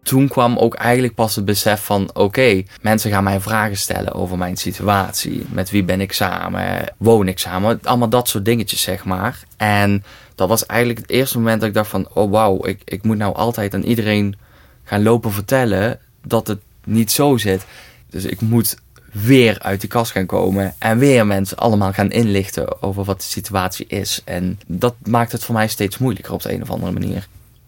toen 0.07 0.27
kwam 0.27 0.57
ook 0.57 0.75
eigenlijk 0.75 1.15
pas 1.15 1.36
het 1.36 1.45
besef 1.45 1.83
van: 1.83 2.09
oké, 2.13 2.63
mensen 2.81 3.12
gaan 3.12 3.24
mij 3.24 3.39
vragen 3.39 3.77
stellen 3.77 4.13
over 4.13 4.38
mijn 4.38 4.57
situatie. 4.57 5.45
Met 5.50 5.69
wie 5.69 5.83
ben 5.83 6.01
ik 6.01 6.12
samen? 6.12 6.94
Woon 6.98 7.27
ik 7.27 7.39
samen? 7.39 7.80
Allemaal 7.83 8.09
dat 8.09 8.27
soort 8.27 8.45
dingetjes, 8.45 8.81
zeg 8.81 9.06
maar. 9.06 9.44
En 9.57 10.04
dat 10.36 10.50
was 10.50 10.65
eigenlijk 10.65 11.00
het 11.00 11.09
eerste 11.09 11.38
moment 11.38 11.59
dat 11.59 11.69
ik 11.69 11.75
dacht 11.75 11.89
van: 11.89 12.07
oh 12.13 12.31
wauw, 12.31 12.65
ik, 12.65 12.81
ik 12.86 13.04
moet 13.04 13.18
nou 13.18 13.36
altijd 13.36 13.74
aan 13.74 13.83
iedereen 13.83 14.36
gaan 14.83 15.04
lopen 15.04 15.31
vertellen 15.31 16.00
dat 16.24 16.48
het 16.48 16.59
niet 16.83 17.12
zo 17.12 17.38
zit. 17.38 17.65
Dus 18.09 18.25
ik 18.25 18.42
moet 18.42 18.77
weer 19.12 19.59
uit 19.59 19.80
die 19.81 19.89
kast 19.89 20.12
gaan 20.12 20.25
komen 20.25 20.75
en 20.80 20.98
weer 20.98 21.25
mensen 21.25 21.57
allemaal 21.57 21.94
gaan 21.94 22.12
inlichten 22.12 22.81
over 22.81 23.04
wat 23.04 23.18
de 23.18 23.27
situatie 23.27 23.86
is. 23.88 24.21
En 24.25 24.59
dat 24.68 24.95
maakt 25.04 25.31
het 25.31 25.44
voor 25.44 25.56
mij 25.56 25.68
steeds 25.68 25.98
moeilijker 25.98 26.33
op 26.33 26.42
de 26.42 26.54
een 26.54 26.62
of 26.62 26.71
andere 26.71 26.92
manier. 26.92 27.27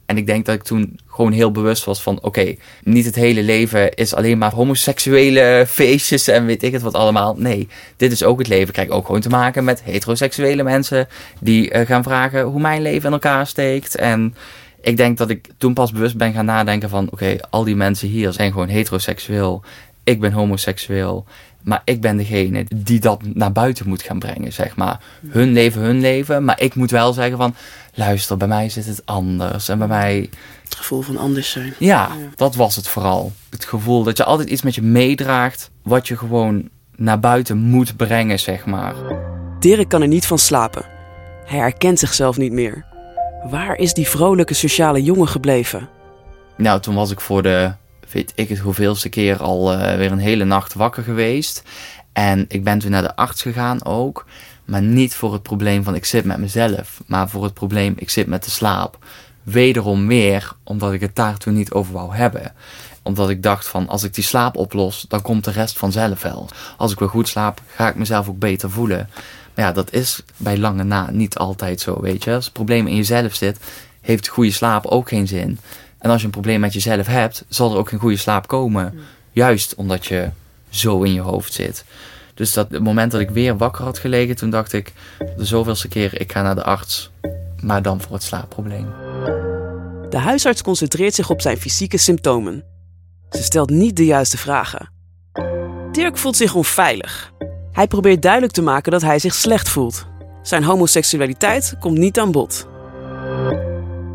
En 0.10 0.18
ik 0.18 0.26
denk 0.26 0.46
dat 0.46 0.56
ik 0.56 0.64
toen 0.64 1.00
gewoon 1.20 1.34
heel 1.34 1.52
bewust 1.52 1.84
was 1.84 2.02
van: 2.02 2.20
oké, 2.22 2.56
niet 2.84 3.06
het 3.06 3.16
hele 3.16 3.44
leven 3.44 3.94
is 3.94 4.14
alleen 4.14 4.38
maar 4.38 4.54
homoseksuele 4.54 5.66
feestjes 5.68 6.28
en 6.28 6.46
weet 6.46 6.64
ik 6.64 6.72
het 6.72 6.82
wat 6.82 6.94
allemaal. 6.94 7.36
Nee, 7.38 7.68
dit 7.98 8.12
is 8.12 8.24
ook 8.24 8.40
het 8.40 8.48
leven. 8.48 8.84
Ik 8.84 8.94
ook 8.94 9.06
gewoon 9.06 9.22
te 9.22 9.30
maken 9.30 9.64
met 9.64 9.84
heteroseksuele 9.84 10.64
mensen 10.64 11.08
die 11.40 11.74
uh, 11.74 11.86
gaan 11.86 12.04
vragen 12.04 12.42
hoe 12.42 12.62
mijn 12.62 12.82
leven 12.82 13.08
in 13.08 13.14
elkaar 13.14 13.48
steekt. 13.48 13.96
En 13.96 14.36
ik 14.82 14.98
denk 14.98 15.18
dat 15.18 15.30
ik 15.30 15.48
toen 15.58 15.74
pas 15.74 15.92
bewust 15.92 16.18
ben 16.18 16.34
gaan 16.34 16.46
nadenken 16.46 16.90
van: 16.90 17.08
oké, 17.12 17.36
al 17.50 17.64
die 17.64 17.76
mensen 17.76 18.08
hier 18.08 18.34
zijn 18.34 18.52
gewoon 18.52 18.68
heteroseksueel. 18.68 19.64
Ik 20.10 20.20
ben 20.20 20.32
homoseksueel. 20.32 21.26
Maar 21.62 21.82
ik 21.84 22.02
ben 22.02 22.18
degene 22.18 22.66
die 22.76 23.00
dat 23.00 23.22
naar 23.34 23.52
buiten 23.52 23.88
moet 23.88 24.02
gaan 24.02 24.20
brengen, 24.20 24.54
zeg 24.54 24.76
maar. 24.76 25.00
Hun 25.28 25.52
leven, 25.52 25.82
hun 25.82 26.00
leven. 26.00 26.44
Maar 26.44 26.62
ik 26.62 26.76
moet 26.76 26.92
wel 26.92 27.14
zeggen 27.14 27.38
van, 27.38 27.56
luister, 27.94 28.38
bij 28.38 28.48
mij 28.48 28.70
zit 28.70 28.86
het 28.86 29.06
anders. 29.06 29.70
En 29.70 29.78
bij 29.78 29.88
mij... 29.88 30.30
Het 30.64 30.76
gevoel 30.76 31.02
van 31.02 31.18
anders 31.18 31.52
zijn. 31.52 31.74
Ja, 31.78 32.10
dat 32.36 32.56
was 32.56 32.76
het 32.76 32.88
vooral. 32.88 33.32
Het 33.50 33.66
gevoel 33.66 34.04
dat 34.04 34.18
je 34.18 34.24
altijd 34.24 34.50
iets 34.50 34.62
met 34.62 34.76
je 34.76 34.82
meedraagt, 34.82 35.72
wat 35.82 36.08
je 36.08 36.18
gewoon 36.18 36.70
naar 36.96 37.20
buiten 37.20 37.58
moet 37.58 37.98
brengen, 37.98 38.40
zeg 38.40 38.66
maar. 38.66 38.96
Dirk 39.60 39.90
kan 39.90 40.02
er 40.02 40.08
niet 40.08 40.28
van 40.28 40.40
slapen. 40.40 40.86
Hij 41.46 41.60
herkent 41.60 42.00
zichzelf 42.00 42.38
niet 42.38 42.52
meer. 42.52 42.86
Waar 43.50 43.76
is 43.76 43.94
die 43.94 44.08
vrolijke 44.08 44.54
sociale 44.54 45.04
jongen 45.04 45.28
gebleven? 45.28 45.90
Nou, 46.58 46.80
toen 46.80 46.96
was 46.96 47.12
ik 47.12 47.22
voor 47.22 47.44
de 47.44 47.72
weet 48.12 48.32
ik 48.36 48.50
het 48.50 48.60
hoeveelste 48.60 49.10
keer 49.10 49.42
al 49.42 49.74
uh, 49.74 49.96
weer 49.96 50.12
een 50.12 50.18
hele 50.18 50.46
nacht 50.46 50.74
wakker 50.74 51.04
geweest. 51.04 51.64
En 52.14 52.46
ik 52.48 52.64
ben 52.64 52.80
toen 52.80 52.92
naar 52.92 53.02
de 53.02 53.16
arts 53.16 53.42
gegaan 53.42 53.86
ook. 53.86 54.26
Maar 54.66 54.82
niet 54.82 55.16
voor 55.16 55.34
het 55.34 55.44
probleem 55.44 55.84
van 55.84 55.96
ik 55.96 56.06
zit 56.06 56.26
met 56.26 56.38
mezelf. 56.38 57.02
Maar 57.06 57.30
voor 57.30 57.44
het 57.44 57.54
probleem 57.54 57.94
ik 57.98 58.10
zit 58.10 58.28
met 58.28 58.44
de 58.44 58.50
slaap. 58.50 58.98
Wederom 59.44 60.06
meer 60.06 60.52
omdat 60.64 60.94
ik 60.94 61.02
het 61.02 61.16
daar 61.16 61.38
toen 61.38 61.54
niet 61.54 61.72
over 61.72 61.94
wou 61.94 62.16
hebben. 62.16 62.54
Omdat 63.04 63.30
ik 63.30 63.44
dacht 63.44 63.68
van 63.68 63.88
als 63.88 64.04
ik 64.04 64.14
die 64.14 64.24
slaap 64.24 64.58
oplos, 64.58 65.06
dan 65.08 65.22
komt 65.22 65.44
de 65.44 65.52
rest 65.52 65.78
vanzelf 65.78 66.22
wel. 66.22 66.50
Als 66.78 66.92
ik 66.92 67.00
weer 67.00 67.10
goed 67.10 67.28
slaap, 67.28 67.62
ga 67.68 67.90
ik 67.90 67.96
mezelf 67.96 68.30
ook 68.30 68.40
beter 68.40 68.72
voelen. 68.72 69.10
Maar 69.56 69.66
ja, 69.66 69.72
dat 69.72 69.94
is 69.94 70.22
bij 70.38 70.58
lange 70.58 70.84
na 70.84 71.12
niet 71.12 71.38
altijd 71.38 71.82
zo, 71.82 72.02
weet 72.02 72.24
je. 72.24 72.34
Als 72.34 72.46
het 72.46 72.54
probleem 72.54 72.88
in 72.88 72.96
jezelf 72.96 73.34
zit, 73.34 73.60
heeft 74.02 74.28
goede 74.28 74.52
slaap 74.52 74.86
ook 74.86 75.08
geen 75.10 75.28
zin. 75.28 75.60
En 76.00 76.10
als 76.10 76.20
je 76.20 76.26
een 76.26 76.32
probleem 76.32 76.60
met 76.60 76.74
jezelf 76.74 77.08
hebt, 77.08 77.46
zal 77.48 77.72
er 77.72 77.78
ook 77.78 77.90
geen 77.90 78.00
goede 78.00 78.18
slaap 78.18 78.48
komen. 78.48 79.00
Juist 79.32 79.76
omdat 79.76 80.06
je 80.06 80.30
zo 80.70 81.02
in 81.02 81.14
je 81.14 81.22
hoofd 81.22 81.54
zit. 81.54 81.86
Dus 82.34 82.54
dat 82.54 82.72
het 82.72 82.84
moment 82.84 83.12
dat 83.12 83.22
ik 83.22 83.30
weer 83.30 83.58
wakker 83.58 83.84
had 83.84 83.98
gelegen, 83.98 84.36
toen 84.36 84.50
dacht 84.50 84.74
ik 84.74 84.94
de 85.38 85.46
zoveelste 85.46 85.88
keer, 85.88 86.22
ik 86.22 86.32
ga 86.32 86.42
naar 86.42 86.56
de 86.56 86.64
arts. 86.64 87.12
Maar 87.62 87.82
dan 87.82 88.02
voor 88.02 88.14
het 88.14 88.24
slaapprobleem. 88.24 88.88
De 90.10 90.18
huisarts 90.18 90.62
concentreert 90.62 91.14
zich 91.14 91.30
op 91.30 91.42
zijn 91.42 91.58
fysieke 91.58 91.98
symptomen. 91.98 92.64
Ze 93.30 93.44
stelt 93.44 93.70
niet 93.70 93.96
de 93.96 94.06
juiste 94.06 94.38
vragen. 94.38 94.92
Dirk 95.92 96.18
voelt 96.18 96.38
zich 96.38 96.56
onveilig. 96.56 97.32
Hij 97.72 97.88
probeert 97.88 98.22
duidelijk 98.22 98.54
te 98.54 98.62
maken 98.62 98.92
dat 98.92 99.02
hij 99.02 99.20
zich 99.20 99.34
slecht 99.34 99.70
voelt. 99.70 100.06
Zijn 100.42 100.64
homoseksualiteit 100.64 101.76
komt 101.80 101.98
niet 101.98 102.20
aan 102.20 102.32
bod. 102.32 102.68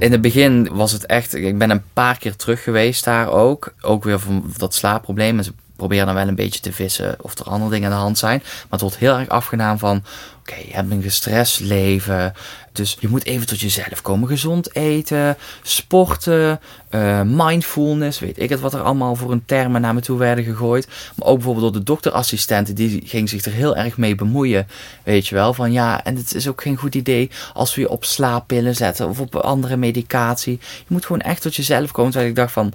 In 0.05 0.13
het 0.13 0.21
begin 0.21 0.69
was 0.73 0.93
het 0.93 1.07
echt. 1.07 1.35
Ik 1.35 1.59
ben 1.59 1.71
een 1.71 1.83
paar 1.93 2.19
keer 2.19 2.37
terug 2.37 2.63
geweest 2.63 3.05
daar 3.05 3.33
ook. 3.33 3.75
Ook 3.81 4.05
weer 4.05 4.19
van 4.19 4.53
dat 4.57 4.75
slaapprobleem. 4.75 5.41
Probeer 5.77 6.05
dan 6.05 6.15
wel 6.15 6.29
een 6.29 6.35
beetje 6.35 6.61
te 6.61 6.73
vissen 6.73 7.17
of 7.21 7.39
er 7.39 7.45
andere 7.47 7.71
dingen 7.71 7.91
aan 7.91 7.97
de 7.97 8.03
hand 8.03 8.19
zijn. 8.19 8.39
Maar 8.43 8.67
het 8.71 8.81
wordt 8.81 8.97
heel 8.97 9.19
erg 9.19 9.29
afgedaan 9.29 9.79
van, 9.79 10.05
oké, 10.39 10.55
je 10.55 10.75
hebt 10.75 10.91
een 10.91 11.03
gestrest 11.03 11.61
leven. 11.61 12.33
Dus 12.73 12.97
je 13.01 13.09
moet 13.09 13.25
even 13.25 13.47
tot 13.47 13.61
jezelf 13.61 14.03
komen. 14.03 14.29
Gezond 14.29 14.77
eten, 14.77 15.37
sporten, 15.63 16.61
uh, 16.91 17.21
mindfulness, 17.25 18.19
weet 18.19 18.41
ik 18.41 18.49
het 18.49 18.61
wat 18.61 18.75
er 18.75 18.81
allemaal 18.81 19.17
voor 19.17 19.33
een 19.33 19.45
termen 19.45 19.81
naar 19.81 19.95
me 19.95 20.01
toe 20.01 20.19
werden 20.19 20.45
gegooid. 20.45 20.89
Maar 21.15 21.29
ook 21.29 21.37
bijvoorbeeld 21.37 21.73
door 21.73 21.83
de 21.83 21.91
dokterassistenten, 21.91 22.75
die 22.75 23.03
ging 23.05 23.29
zich 23.29 23.45
er 23.45 23.53
heel 23.53 23.77
erg 23.77 23.97
mee 23.97 24.15
bemoeien. 24.15 24.67
Weet 25.03 25.27
je 25.27 25.35
wel, 25.35 25.55
van 25.55 25.73
ja, 25.73 26.05
en 26.05 26.17
het 26.17 26.35
is 26.35 26.49
ook 26.49 26.63
geen 26.63 26.77
goed 26.77 26.95
idee 26.95 27.31
als 27.53 27.75
we 27.75 27.81
je 27.81 27.89
op 27.89 28.05
slaappillen 28.05 28.75
zetten 28.75 29.09
of 29.09 29.21
op 29.21 29.37
andere 29.37 29.77
medicatie. 29.77 30.59
Je 30.61 30.85
moet 30.87 31.07
gewoon 31.07 31.21
echt 31.21 31.43
tot 31.43 31.57
jezelf 31.57 31.93
komen. 31.93 32.11
Terwijl 32.11 32.31
ik 32.31 32.37
dacht 32.37 32.53
van, 32.53 32.73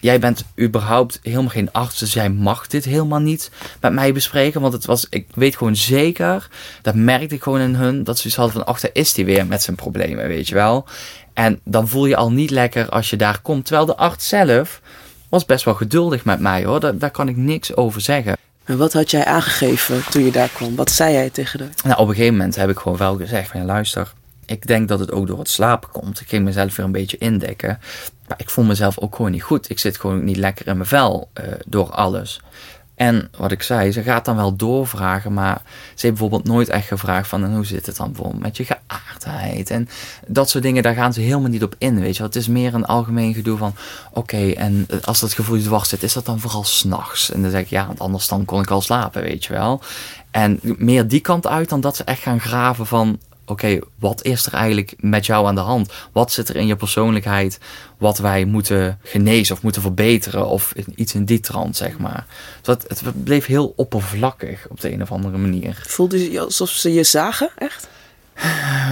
jij 0.00 0.18
bent 0.18 0.44
überhaupt 0.60 1.18
helemaal 1.22 1.48
geen 1.48 1.72
arts, 1.72 1.98
dus 1.98 2.12
jij 2.12 2.30
mag 2.30 2.66
dit 2.66 2.84
helemaal 2.84 3.18
niet 3.18 3.50
met 3.80 3.92
mij 3.92 4.12
bespreken. 4.12 4.60
Want 4.60 4.72
het 4.72 4.84
was, 4.84 5.06
ik 5.10 5.26
weet 5.34 5.56
gewoon 5.56 5.76
zeker, 5.76 6.48
dat 6.82 6.94
merkte 6.94 7.34
ik 7.34 7.42
gewoon 7.42 7.60
in 7.60 7.74
hun, 7.74 8.04
dat 8.04 8.18
ze 8.18 8.26
iets 8.26 8.36
hadden 8.36 8.54
van, 8.54 8.66
ach, 8.66 8.80
daar 8.80 8.90
is 8.92 9.16
hij 9.16 9.24
weer 9.24 9.46
met 9.46 9.62
zijn 9.62 9.76
problemen, 9.76 10.28
weet 10.28 10.48
je 10.48 10.54
wel. 10.54 10.86
En 11.34 11.60
dan 11.64 11.88
voel 11.88 12.06
je 12.06 12.16
al 12.16 12.32
niet 12.32 12.50
lekker 12.50 12.88
als 12.88 13.10
je 13.10 13.16
daar 13.16 13.40
komt. 13.40 13.64
Terwijl 13.64 13.86
de 13.86 13.96
arts 13.96 14.28
zelf 14.28 14.80
was 15.28 15.44
best 15.44 15.64
wel 15.64 15.74
geduldig 15.74 16.24
met 16.24 16.40
mij 16.40 16.64
hoor, 16.64 16.80
daar, 16.80 16.98
daar 16.98 17.10
kan 17.10 17.28
ik 17.28 17.36
niks 17.36 17.76
over 17.76 18.00
zeggen. 18.00 18.36
En 18.64 18.78
wat 18.78 18.92
had 18.92 19.10
jij 19.10 19.24
aangegeven 19.24 20.02
toen 20.10 20.24
je 20.24 20.30
daar 20.30 20.48
kwam? 20.48 20.76
Wat 20.76 20.90
zei 20.90 21.12
jij 21.12 21.30
tegen 21.30 21.60
haar? 21.60 21.70
Nou, 21.84 22.00
op 22.00 22.08
een 22.08 22.14
gegeven 22.14 22.36
moment 22.36 22.56
heb 22.56 22.70
ik 22.70 22.78
gewoon 22.78 22.98
wel 22.98 23.16
gezegd 23.16 23.50
van, 23.50 23.60
ja, 23.60 23.66
luister, 23.66 24.12
ik 24.50 24.66
denk 24.66 24.88
dat 24.88 24.98
het 24.98 25.12
ook 25.12 25.26
door 25.26 25.38
het 25.38 25.48
slapen 25.48 25.90
komt. 25.90 26.20
Ik 26.20 26.28
ging 26.28 26.44
mezelf 26.44 26.76
weer 26.76 26.86
een 26.86 26.92
beetje 26.92 27.18
indekken. 27.18 27.78
Maar 28.28 28.40
ik 28.40 28.50
voel 28.50 28.64
mezelf 28.64 28.98
ook 28.98 29.16
gewoon 29.16 29.30
niet 29.30 29.42
goed. 29.42 29.70
Ik 29.70 29.78
zit 29.78 29.98
gewoon 29.98 30.24
niet 30.24 30.36
lekker 30.36 30.66
in 30.66 30.76
mijn 30.76 30.88
vel 30.88 31.30
uh, 31.40 31.44
door 31.66 31.90
alles. 31.90 32.40
En 32.94 33.30
wat 33.36 33.52
ik 33.52 33.62
zei, 33.62 33.92
ze 33.92 34.02
gaat 34.02 34.24
dan 34.24 34.36
wel 34.36 34.56
doorvragen, 34.56 35.32
maar 35.32 35.62
ze 35.94 36.06
heeft 36.06 36.18
bijvoorbeeld 36.18 36.44
nooit 36.44 36.68
echt 36.68 36.86
gevraagd 36.86 37.28
van 37.28 37.44
en 37.44 37.54
hoe 37.54 37.66
zit 37.66 37.86
het 37.86 37.96
dan 37.96 38.12
bijvoorbeeld 38.12 38.42
met 38.42 38.56
je 38.56 38.64
geaardheid 38.64 39.70
en 39.70 39.88
dat 40.26 40.50
soort 40.50 40.64
dingen, 40.64 40.82
daar 40.82 40.94
gaan 40.94 41.12
ze 41.12 41.20
helemaal 41.20 41.50
niet 41.50 41.62
op 41.62 41.74
in, 41.78 42.00
weet 42.00 42.16
je 42.16 42.22
Het 42.22 42.36
is 42.36 42.48
meer 42.48 42.74
een 42.74 42.84
algemeen 42.84 43.34
gedoe 43.34 43.58
van, 43.58 43.74
oké, 44.12 44.50
en 44.50 44.86
als 45.04 45.20
dat 45.20 45.32
gevoel 45.32 45.60
dwars 45.60 45.88
zit, 45.88 46.02
is 46.02 46.12
dat 46.12 46.24
dan 46.24 46.40
vooral 46.40 46.64
s'nachts? 46.64 47.30
En 47.32 47.42
dan 47.42 47.50
zeg 47.50 47.60
ik, 47.60 47.68
ja, 47.68 47.86
want 47.86 48.00
anders 48.00 48.28
dan 48.28 48.44
kon 48.44 48.62
ik 48.62 48.70
al 48.70 48.80
slapen, 48.80 49.22
weet 49.22 49.44
je 49.44 49.52
wel. 49.52 49.80
En 50.30 50.60
meer 50.62 51.08
die 51.08 51.20
kant 51.20 51.46
uit 51.46 51.68
dan 51.68 51.80
dat 51.80 51.96
ze 51.96 52.04
echt 52.04 52.22
gaan 52.22 52.40
graven 52.40 52.86
van, 52.86 53.18
oké, 53.50 53.78
wat 53.98 54.24
is 54.24 54.46
er 54.46 54.52
eigenlijk 54.52 54.94
met 54.98 55.26
jou 55.26 55.46
aan 55.46 55.54
de 55.54 55.60
hand? 55.60 55.92
Wat 56.12 56.32
zit 56.32 56.48
er 56.48 56.56
in 56.56 56.66
je 56.66 56.76
persoonlijkheid 56.76 57.58
wat 57.98 58.18
wij 58.18 58.44
moeten 58.44 58.98
genezen 59.02 59.54
of 59.54 59.62
moeten 59.62 59.82
verbeteren 59.82 60.46
of 60.46 60.72
iets 60.94 61.14
in 61.14 61.24
die 61.24 61.40
trant, 61.40 61.76
zeg 61.76 61.98
maar. 61.98 62.26
Dus 62.62 62.74
het, 62.74 63.00
het 63.04 63.24
bleef 63.24 63.46
heel 63.46 63.72
oppervlakkig 63.76 64.66
op 64.68 64.80
de 64.80 64.92
een 64.92 65.02
of 65.02 65.12
andere 65.12 65.38
manier. 65.38 65.82
Voelde 65.86 66.30
je 66.30 66.40
alsof 66.40 66.68
ze 66.68 66.92
je 66.92 67.04
zagen, 67.04 67.50
echt? 67.56 67.88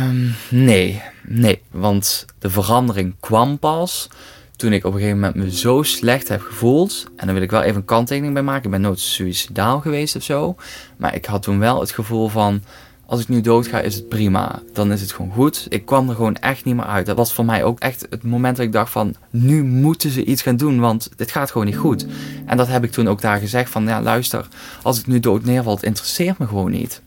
Um, 0.02 0.34
nee, 0.50 1.02
nee, 1.22 1.62
want 1.70 2.24
de 2.38 2.50
verandering 2.50 3.14
kwam 3.20 3.58
pas 3.58 4.08
toen 4.56 4.72
ik 4.72 4.84
op 4.84 4.92
een 4.92 4.98
gegeven 4.98 5.20
moment 5.20 5.44
me 5.44 5.56
zo 5.56 5.82
slecht 5.82 6.28
heb 6.28 6.40
gevoeld. 6.40 7.06
En 7.16 7.26
dan 7.26 7.34
wil 7.34 7.44
ik 7.44 7.50
wel 7.50 7.62
even 7.62 7.76
een 7.76 7.84
kanttekening 7.84 8.34
bij 8.34 8.42
maken. 8.42 8.64
Ik 8.64 8.70
ben 8.70 8.80
nooit 8.80 9.00
suicidaal 9.00 9.80
geweest 9.80 10.16
of 10.16 10.22
zo. 10.22 10.56
Maar 10.96 11.14
ik 11.14 11.24
had 11.24 11.42
toen 11.42 11.58
wel 11.58 11.80
het 11.80 11.90
gevoel 11.90 12.28
van 12.28 12.62
als 13.08 13.20
ik 13.20 13.28
nu 13.28 13.40
doodga, 13.40 13.80
is 13.80 13.94
het 13.94 14.08
prima. 14.08 14.62
Dan 14.72 14.92
is 14.92 15.00
het 15.00 15.12
gewoon 15.12 15.32
goed. 15.32 15.66
Ik 15.68 15.86
kwam 15.86 16.08
er 16.08 16.14
gewoon 16.14 16.36
echt 16.36 16.64
niet 16.64 16.74
meer 16.74 16.84
uit. 16.84 17.06
Dat 17.06 17.16
was 17.16 17.32
voor 17.32 17.44
mij 17.44 17.64
ook 17.64 17.80
echt 17.80 18.06
het 18.10 18.22
moment 18.22 18.56
dat 18.56 18.66
ik 18.66 18.72
dacht 18.72 18.92
van... 18.92 19.14
nu 19.30 19.64
moeten 19.64 20.10
ze 20.10 20.24
iets 20.24 20.42
gaan 20.42 20.56
doen, 20.56 20.80
want 20.80 21.10
dit 21.16 21.30
gaat 21.30 21.50
gewoon 21.50 21.66
niet 21.66 21.76
goed. 21.76 22.06
En 22.46 22.56
dat 22.56 22.68
heb 22.68 22.84
ik 22.84 22.90
toen 22.90 23.08
ook 23.08 23.20
daar 23.20 23.38
gezegd 23.38 23.70
van... 23.70 23.84
ja, 23.84 24.02
luister, 24.02 24.48
als 24.82 24.98
ik 24.98 25.06
nu 25.06 25.20
dood 25.20 25.44
neerval, 25.44 25.78
interesseert 25.80 26.38
me 26.38 26.46
gewoon 26.46 26.70
niet. 26.70 27.02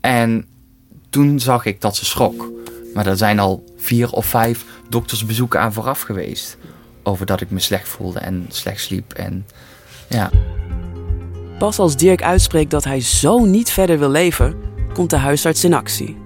En 0.00 0.46
toen 1.10 1.40
zag 1.40 1.64
ik 1.64 1.80
dat 1.80 1.96
ze 1.96 2.04
schrok. 2.04 2.50
Maar 2.94 3.06
er 3.06 3.16
zijn 3.16 3.38
al 3.38 3.64
vier 3.76 4.10
of 4.10 4.26
vijf 4.26 4.64
doktersbezoeken 4.88 5.60
aan 5.60 5.72
vooraf 5.72 6.00
geweest. 6.00 6.56
Over 7.02 7.26
dat 7.26 7.40
ik 7.40 7.50
me 7.50 7.60
slecht 7.60 7.88
voelde 7.88 8.18
en 8.18 8.46
slecht 8.48 8.80
sliep 8.80 9.12
en 9.12 9.46
ja... 10.08 10.30
Pas 11.58 11.78
als 11.78 11.96
Dirk 11.96 12.22
uitspreekt 12.22 12.70
dat 12.70 12.84
hij 12.84 13.00
zo 13.00 13.44
niet 13.44 13.70
verder 13.70 13.98
wil 13.98 14.10
leven 14.10 14.70
komt 14.92 15.10
de 15.10 15.16
huisarts 15.16 15.64
in 15.64 15.74
actie. 15.74 16.16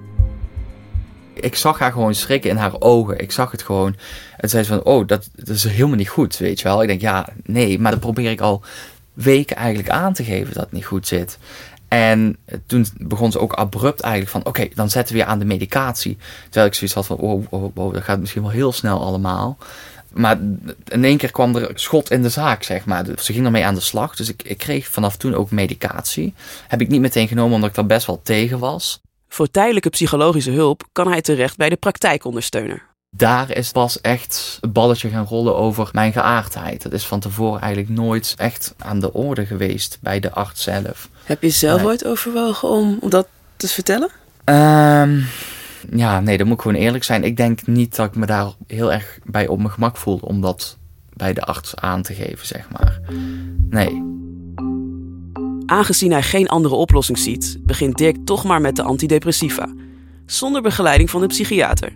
Ik 1.33 1.55
zag 1.55 1.79
haar 1.79 1.91
gewoon 1.91 2.15
schrikken 2.15 2.49
in 2.49 2.55
haar 2.55 2.81
ogen. 2.81 3.19
Ik 3.19 3.31
zag 3.31 3.51
het 3.51 3.61
gewoon. 3.61 3.95
En 4.37 4.49
zei 4.49 4.63
ze 4.63 4.69
van, 4.69 4.83
oh, 4.83 5.07
dat, 5.07 5.29
dat 5.35 5.55
is 5.55 5.63
helemaal 5.63 5.95
niet 5.95 6.09
goed, 6.09 6.37
weet 6.37 6.59
je 6.59 6.67
wel. 6.67 6.81
Ik 6.81 6.87
denk, 6.87 7.01
ja, 7.01 7.27
nee, 7.43 7.79
maar 7.79 7.91
dat 7.91 7.99
probeer 7.99 8.31
ik 8.31 8.41
al 8.41 8.61
weken 9.13 9.55
eigenlijk 9.55 9.89
aan 9.89 10.13
te 10.13 10.23
geven 10.23 10.53
dat 10.53 10.63
het 10.63 10.71
niet 10.71 10.85
goed 10.85 11.07
zit. 11.07 11.37
En 11.87 12.37
toen 12.65 12.85
begon 12.97 13.31
ze 13.31 13.39
ook 13.39 13.53
abrupt 13.53 14.01
eigenlijk 14.01 14.31
van, 14.31 14.45
oké, 14.45 14.67
dan 14.73 14.89
zetten 14.89 15.15
we 15.15 15.21
weer 15.21 15.29
aan 15.29 15.39
de 15.39 15.45
medicatie. 15.45 16.17
Terwijl 16.43 16.65
ik 16.65 16.73
zoiets 16.73 16.95
had 16.95 17.05
van, 17.05 17.17
oh, 17.17 17.45
oh, 17.49 17.77
oh, 17.77 17.93
dat 17.93 18.03
gaat 18.03 18.19
misschien 18.19 18.41
wel 18.41 18.51
heel 18.51 18.71
snel 18.71 19.01
allemaal. 19.01 19.57
Maar 20.17 20.37
in 20.87 21.03
één 21.03 21.17
keer 21.17 21.31
kwam 21.31 21.55
er 21.55 21.71
schot 21.73 22.11
in 22.11 22.21
de 22.21 22.29
zaak, 22.29 22.63
zeg 22.63 22.85
maar. 22.85 23.03
Dus 23.03 23.25
ze 23.25 23.33
ging 23.33 23.45
ermee 23.45 23.65
aan 23.65 23.75
de 23.75 23.81
slag. 23.81 24.15
Dus 24.15 24.29
ik, 24.29 24.43
ik 24.43 24.57
kreeg 24.57 24.87
vanaf 24.87 25.17
toen 25.17 25.35
ook 25.35 25.51
medicatie. 25.51 26.33
Heb 26.67 26.81
ik 26.81 26.87
niet 26.87 27.01
meteen 27.01 27.27
genomen 27.27 27.55
omdat 27.55 27.69
ik 27.69 27.75
daar 27.75 27.85
best 27.85 28.07
wel 28.07 28.21
tegen 28.23 28.59
was. 28.59 29.01
Voor 29.29 29.51
tijdelijke 29.51 29.89
psychologische 29.89 30.51
hulp 30.51 30.83
kan 30.91 31.07
hij 31.07 31.21
terecht 31.21 31.57
bij 31.57 31.69
de 31.69 31.75
praktijkondersteuner. 31.75 32.85
Daar 33.09 33.51
is 33.51 33.71
pas 33.71 34.01
echt 34.01 34.57
het 34.61 34.73
balletje 34.73 35.09
gaan 35.09 35.25
rollen 35.25 35.55
over 35.55 35.89
mijn 35.91 36.11
geaardheid. 36.11 36.81
Dat 36.81 36.91
is 36.91 37.05
van 37.05 37.19
tevoren 37.19 37.61
eigenlijk 37.61 37.93
nooit 37.93 38.33
echt 38.37 38.73
aan 38.77 38.99
de 38.99 39.13
orde 39.13 39.45
geweest 39.45 39.97
bij 40.01 40.19
de 40.19 40.31
arts 40.31 40.63
zelf. 40.63 41.09
Heb 41.23 41.41
je 41.41 41.49
zelf 41.49 41.83
ooit 41.83 42.05
overwogen 42.05 42.69
om 42.69 42.99
dat 43.09 43.27
te 43.55 43.67
vertellen? 43.67 44.09
Um, 44.45 45.25
ja, 45.91 46.19
nee, 46.19 46.37
dan 46.37 46.47
moet 46.47 46.55
ik 46.55 46.61
gewoon 46.61 46.77
eerlijk 46.77 47.03
zijn. 47.03 47.23
Ik 47.23 47.37
denk 47.37 47.67
niet 47.67 47.95
dat 47.95 48.07
ik 48.07 48.15
me 48.15 48.25
daar 48.25 48.51
heel 48.67 48.93
erg 48.93 49.19
bij 49.23 49.47
op 49.47 49.57
mijn 49.57 49.71
gemak 49.71 49.97
voel 49.97 50.17
om 50.17 50.41
dat 50.41 50.77
bij 51.13 51.33
de 51.33 51.41
arts 51.41 51.75
aan 51.75 52.01
te 52.01 52.13
geven, 52.13 52.47
zeg 52.47 52.67
maar. 52.71 52.99
Nee. 53.69 54.03
Aangezien 55.65 56.11
hij 56.11 56.23
geen 56.23 56.47
andere 56.47 56.75
oplossing 56.75 57.17
ziet, 57.17 57.57
begint 57.61 57.97
Dirk 57.97 58.17
toch 58.25 58.43
maar 58.43 58.61
met 58.61 58.75
de 58.75 58.83
antidepressiva, 58.83 59.73
zonder 60.25 60.61
begeleiding 60.61 61.09
van 61.09 61.21
de 61.21 61.27
psychiater. 61.27 61.93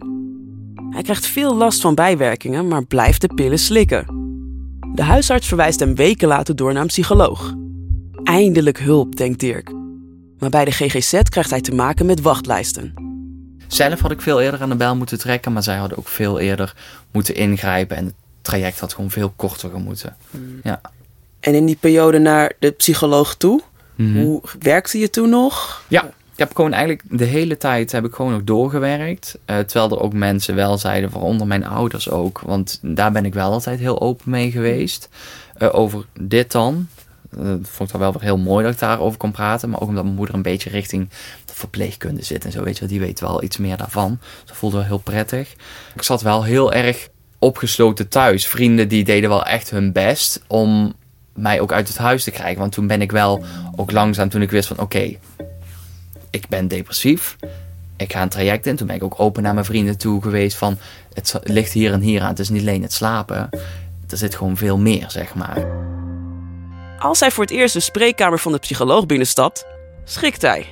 Hij 0.89 1.01
krijgt 1.01 1.25
veel 1.25 1.55
last 1.55 1.81
van 1.81 1.95
bijwerkingen, 1.95 2.67
maar 2.67 2.85
blijft 2.85 3.21
de 3.21 3.27
pillen 3.27 3.59
slikken. 3.59 4.19
De 4.93 5.03
huisarts 5.03 5.47
verwijst 5.47 5.79
hem 5.79 5.95
weken 5.95 6.27
later 6.27 6.55
door 6.55 6.73
naar 6.73 6.81
een 6.81 6.87
psycholoog. 6.87 7.53
Eindelijk 8.23 8.79
hulp, 8.79 9.15
denkt 9.15 9.39
Dirk. 9.39 9.71
Maar 10.39 10.49
bij 10.49 10.65
de 10.65 10.71
GGZ 10.71 11.21
krijgt 11.21 11.49
hij 11.49 11.61
te 11.61 11.75
maken 11.75 12.05
met 12.05 12.21
wachtlijsten. 12.21 13.10
Zelf 13.73 13.99
had 13.99 14.11
ik 14.11 14.21
veel 14.21 14.41
eerder 14.41 14.61
aan 14.61 14.69
de 14.69 14.75
bel 14.75 14.95
moeten 14.95 15.19
trekken, 15.19 15.53
maar 15.53 15.63
zij 15.63 15.77
hadden 15.77 15.97
ook 15.97 16.07
veel 16.07 16.39
eerder 16.39 16.73
moeten 17.11 17.35
ingrijpen. 17.35 17.97
En 17.97 18.05
het 18.05 18.13
traject 18.41 18.79
had 18.79 18.93
gewoon 18.93 19.11
veel 19.11 19.33
korter 19.35 19.79
moeten. 19.79 20.15
Hmm. 20.31 20.59
Ja. 20.63 20.81
En 21.39 21.53
in 21.53 21.65
die 21.65 21.77
periode 21.79 22.19
naar 22.19 22.51
de 22.59 22.71
psycholoog 22.71 23.35
toe, 23.35 23.61
mhm. 23.95 24.19
hoe 24.19 24.41
werkte 24.59 24.97
je 24.97 25.09
toen 25.09 25.29
nog? 25.29 25.83
Ja, 25.87 26.03
ik 26.05 26.37
heb 26.37 26.55
gewoon 26.55 26.73
eigenlijk 26.73 27.03
de 27.09 27.25
hele 27.25 27.57
tijd 27.57 27.91
heb 27.91 28.05
ik 28.05 28.13
gewoon 28.13 28.31
nog 28.31 28.43
doorgewerkt. 28.43 29.37
Uh, 29.45 29.59
terwijl 29.59 29.91
er 29.91 30.03
ook 30.03 30.13
mensen 30.13 30.55
wel 30.55 30.77
zeiden, 30.77 31.09
waaronder 31.09 31.47
mijn 31.47 31.65
ouders 31.65 32.09
ook. 32.09 32.41
Want 32.45 32.79
daar 32.81 33.11
ben 33.11 33.25
ik 33.25 33.33
wel 33.33 33.51
altijd 33.51 33.79
heel 33.79 34.01
open 34.01 34.29
mee 34.29 34.51
geweest. 34.51 35.09
Uh, 35.59 35.75
over 35.75 36.05
dit 36.19 36.51
dan. 36.51 36.87
Uh, 37.39 37.47
vond 37.61 37.89
ik 37.89 37.91
dan 37.91 37.99
wel 37.99 38.11
weer 38.11 38.21
heel 38.21 38.37
mooi 38.37 38.63
dat 38.63 38.73
ik 38.73 38.79
daarover 38.79 39.17
kon 39.17 39.31
praten. 39.31 39.69
Maar 39.69 39.81
ook 39.81 39.87
omdat 39.87 40.03
mijn 40.03 40.15
moeder 40.15 40.35
een 40.35 40.41
beetje 40.41 40.69
richting 40.69 41.09
verpleegkunde 41.61 42.23
zit 42.23 42.45
en 42.45 42.51
zo, 42.51 42.63
weet 42.63 42.77
je 42.77 42.85
die 42.85 42.99
weet 42.99 43.19
wel 43.19 43.43
iets 43.43 43.57
meer 43.57 43.77
daarvan. 43.77 44.19
Dat 44.45 44.55
voelde 44.55 44.77
wel 44.77 44.85
heel 44.85 44.97
prettig. 44.97 45.53
Ik 45.95 46.01
zat 46.03 46.21
wel 46.21 46.43
heel 46.43 46.73
erg 46.73 47.09
opgesloten 47.39 48.07
thuis. 48.07 48.47
Vrienden 48.47 48.87
die 48.87 49.03
deden 49.03 49.29
wel 49.29 49.45
echt 49.45 49.69
hun 49.69 49.91
best 49.91 50.43
om 50.47 50.93
mij 51.33 51.59
ook 51.59 51.71
uit 51.71 51.87
het 51.87 51.97
huis 51.97 52.23
te 52.23 52.31
krijgen. 52.31 52.59
Want 52.59 52.71
toen 52.71 52.87
ben 52.87 53.01
ik 53.01 53.11
wel 53.11 53.43
ook 53.75 53.91
langzaam, 53.91 54.29
toen 54.29 54.41
ik 54.41 54.51
wist 54.51 54.67
van 54.67 54.79
oké, 54.79 55.15
ik 56.29 56.47
ben 56.47 56.67
depressief. 56.67 57.37
Ik 57.97 58.11
ga 58.11 58.21
een 58.21 58.29
traject 58.29 58.67
in. 58.67 58.75
Toen 58.75 58.87
ben 58.87 58.95
ik 58.95 59.03
ook 59.03 59.19
open 59.19 59.43
naar 59.43 59.53
mijn 59.53 59.65
vrienden 59.65 59.97
toe 59.97 60.21
geweest 60.21 60.57
van 60.57 60.77
het 61.13 61.39
ligt 61.43 61.71
hier 61.71 61.93
en 61.93 62.01
hier 62.01 62.21
aan. 62.21 62.29
Het 62.29 62.39
is 62.39 62.49
niet 62.49 62.61
alleen 62.61 62.81
het 62.81 62.93
slapen. 62.93 63.49
Er 64.09 64.17
zit 64.17 64.35
gewoon 64.35 64.57
veel 64.57 64.77
meer, 64.77 65.05
zeg 65.07 65.35
maar. 65.35 65.65
Als 66.99 67.19
hij 67.19 67.31
voor 67.31 67.43
het 67.43 67.53
eerst 67.53 67.73
de 67.73 67.79
spreekkamer 67.79 68.39
van 68.39 68.51
de 68.51 68.57
psycholoog 68.57 69.05
binnenstapt, 69.05 69.65
schrikt 70.03 70.41
hij 70.41 70.65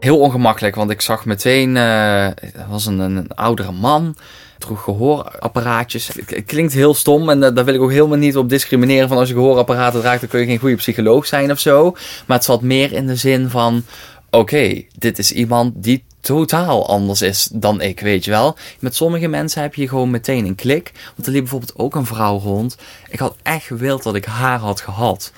heel 0.00 0.18
ongemakkelijk, 0.18 0.74
want 0.74 0.90
ik 0.90 1.00
zag 1.00 1.24
meteen, 1.24 1.76
uh, 1.76 2.28
was 2.68 2.86
een, 2.86 2.98
een, 2.98 3.28
oudere 3.34 3.72
man, 3.72 4.16
droeg 4.58 4.82
gehoorapparaatjes. 4.82 6.08
Het, 6.08 6.44
klinkt 6.46 6.72
heel 6.72 6.94
stom 6.94 7.30
en 7.30 7.42
uh, 7.42 7.54
daar 7.54 7.64
wil 7.64 7.74
ik 7.74 7.80
ook 7.80 7.90
helemaal 7.90 8.18
niet 8.18 8.36
op 8.36 8.48
discrimineren 8.48 9.08
van 9.08 9.18
als 9.18 9.28
je 9.28 9.34
gehoorapparaten 9.34 10.00
draagt, 10.00 10.20
dan 10.20 10.28
kun 10.28 10.40
je 10.40 10.46
geen 10.46 10.58
goede 10.58 10.76
psycholoog 10.76 11.26
zijn 11.26 11.50
of 11.50 11.58
zo. 11.58 11.96
Maar 12.26 12.36
het 12.36 12.46
zat 12.46 12.62
meer 12.62 12.92
in 12.92 13.06
de 13.06 13.16
zin 13.16 13.50
van, 13.50 13.84
oké, 14.30 14.82
dit 14.98 15.18
is 15.18 15.32
iemand 15.32 15.72
die 15.74 16.04
totaal 16.26 16.88
anders 16.88 17.22
is 17.22 17.48
dan 17.52 17.80
ik, 17.80 18.00
weet 18.00 18.24
je 18.24 18.30
wel. 18.30 18.56
Met 18.78 18.94
sommige 18.94 19.28
mensen 19.28 19.62
heb 19.62 19.74
je 19.74 19.88
gewoon 19.88 20.10
meteen 20.10 20.46
een 20.46 20.54
klik. 20.54 20.92
Want 21.14 21.26
er 21.26 21.32
liep 21.32 21.42
bijvoorbeeld 21.42 21.78
ook 21.78 21.94
een 21.94 22.06
vrouw 22.06 22.38
rond. 22.38 22.76
Ik 23.08 23.18
had 23.18 23.36
echt 23.42 23.64
gewild 23.64 24.02
dat 24.02 24.14
ik 24.14 24.24
haar 24.24 24.58
had 24.58 24.80
gehad. 24.80 25.32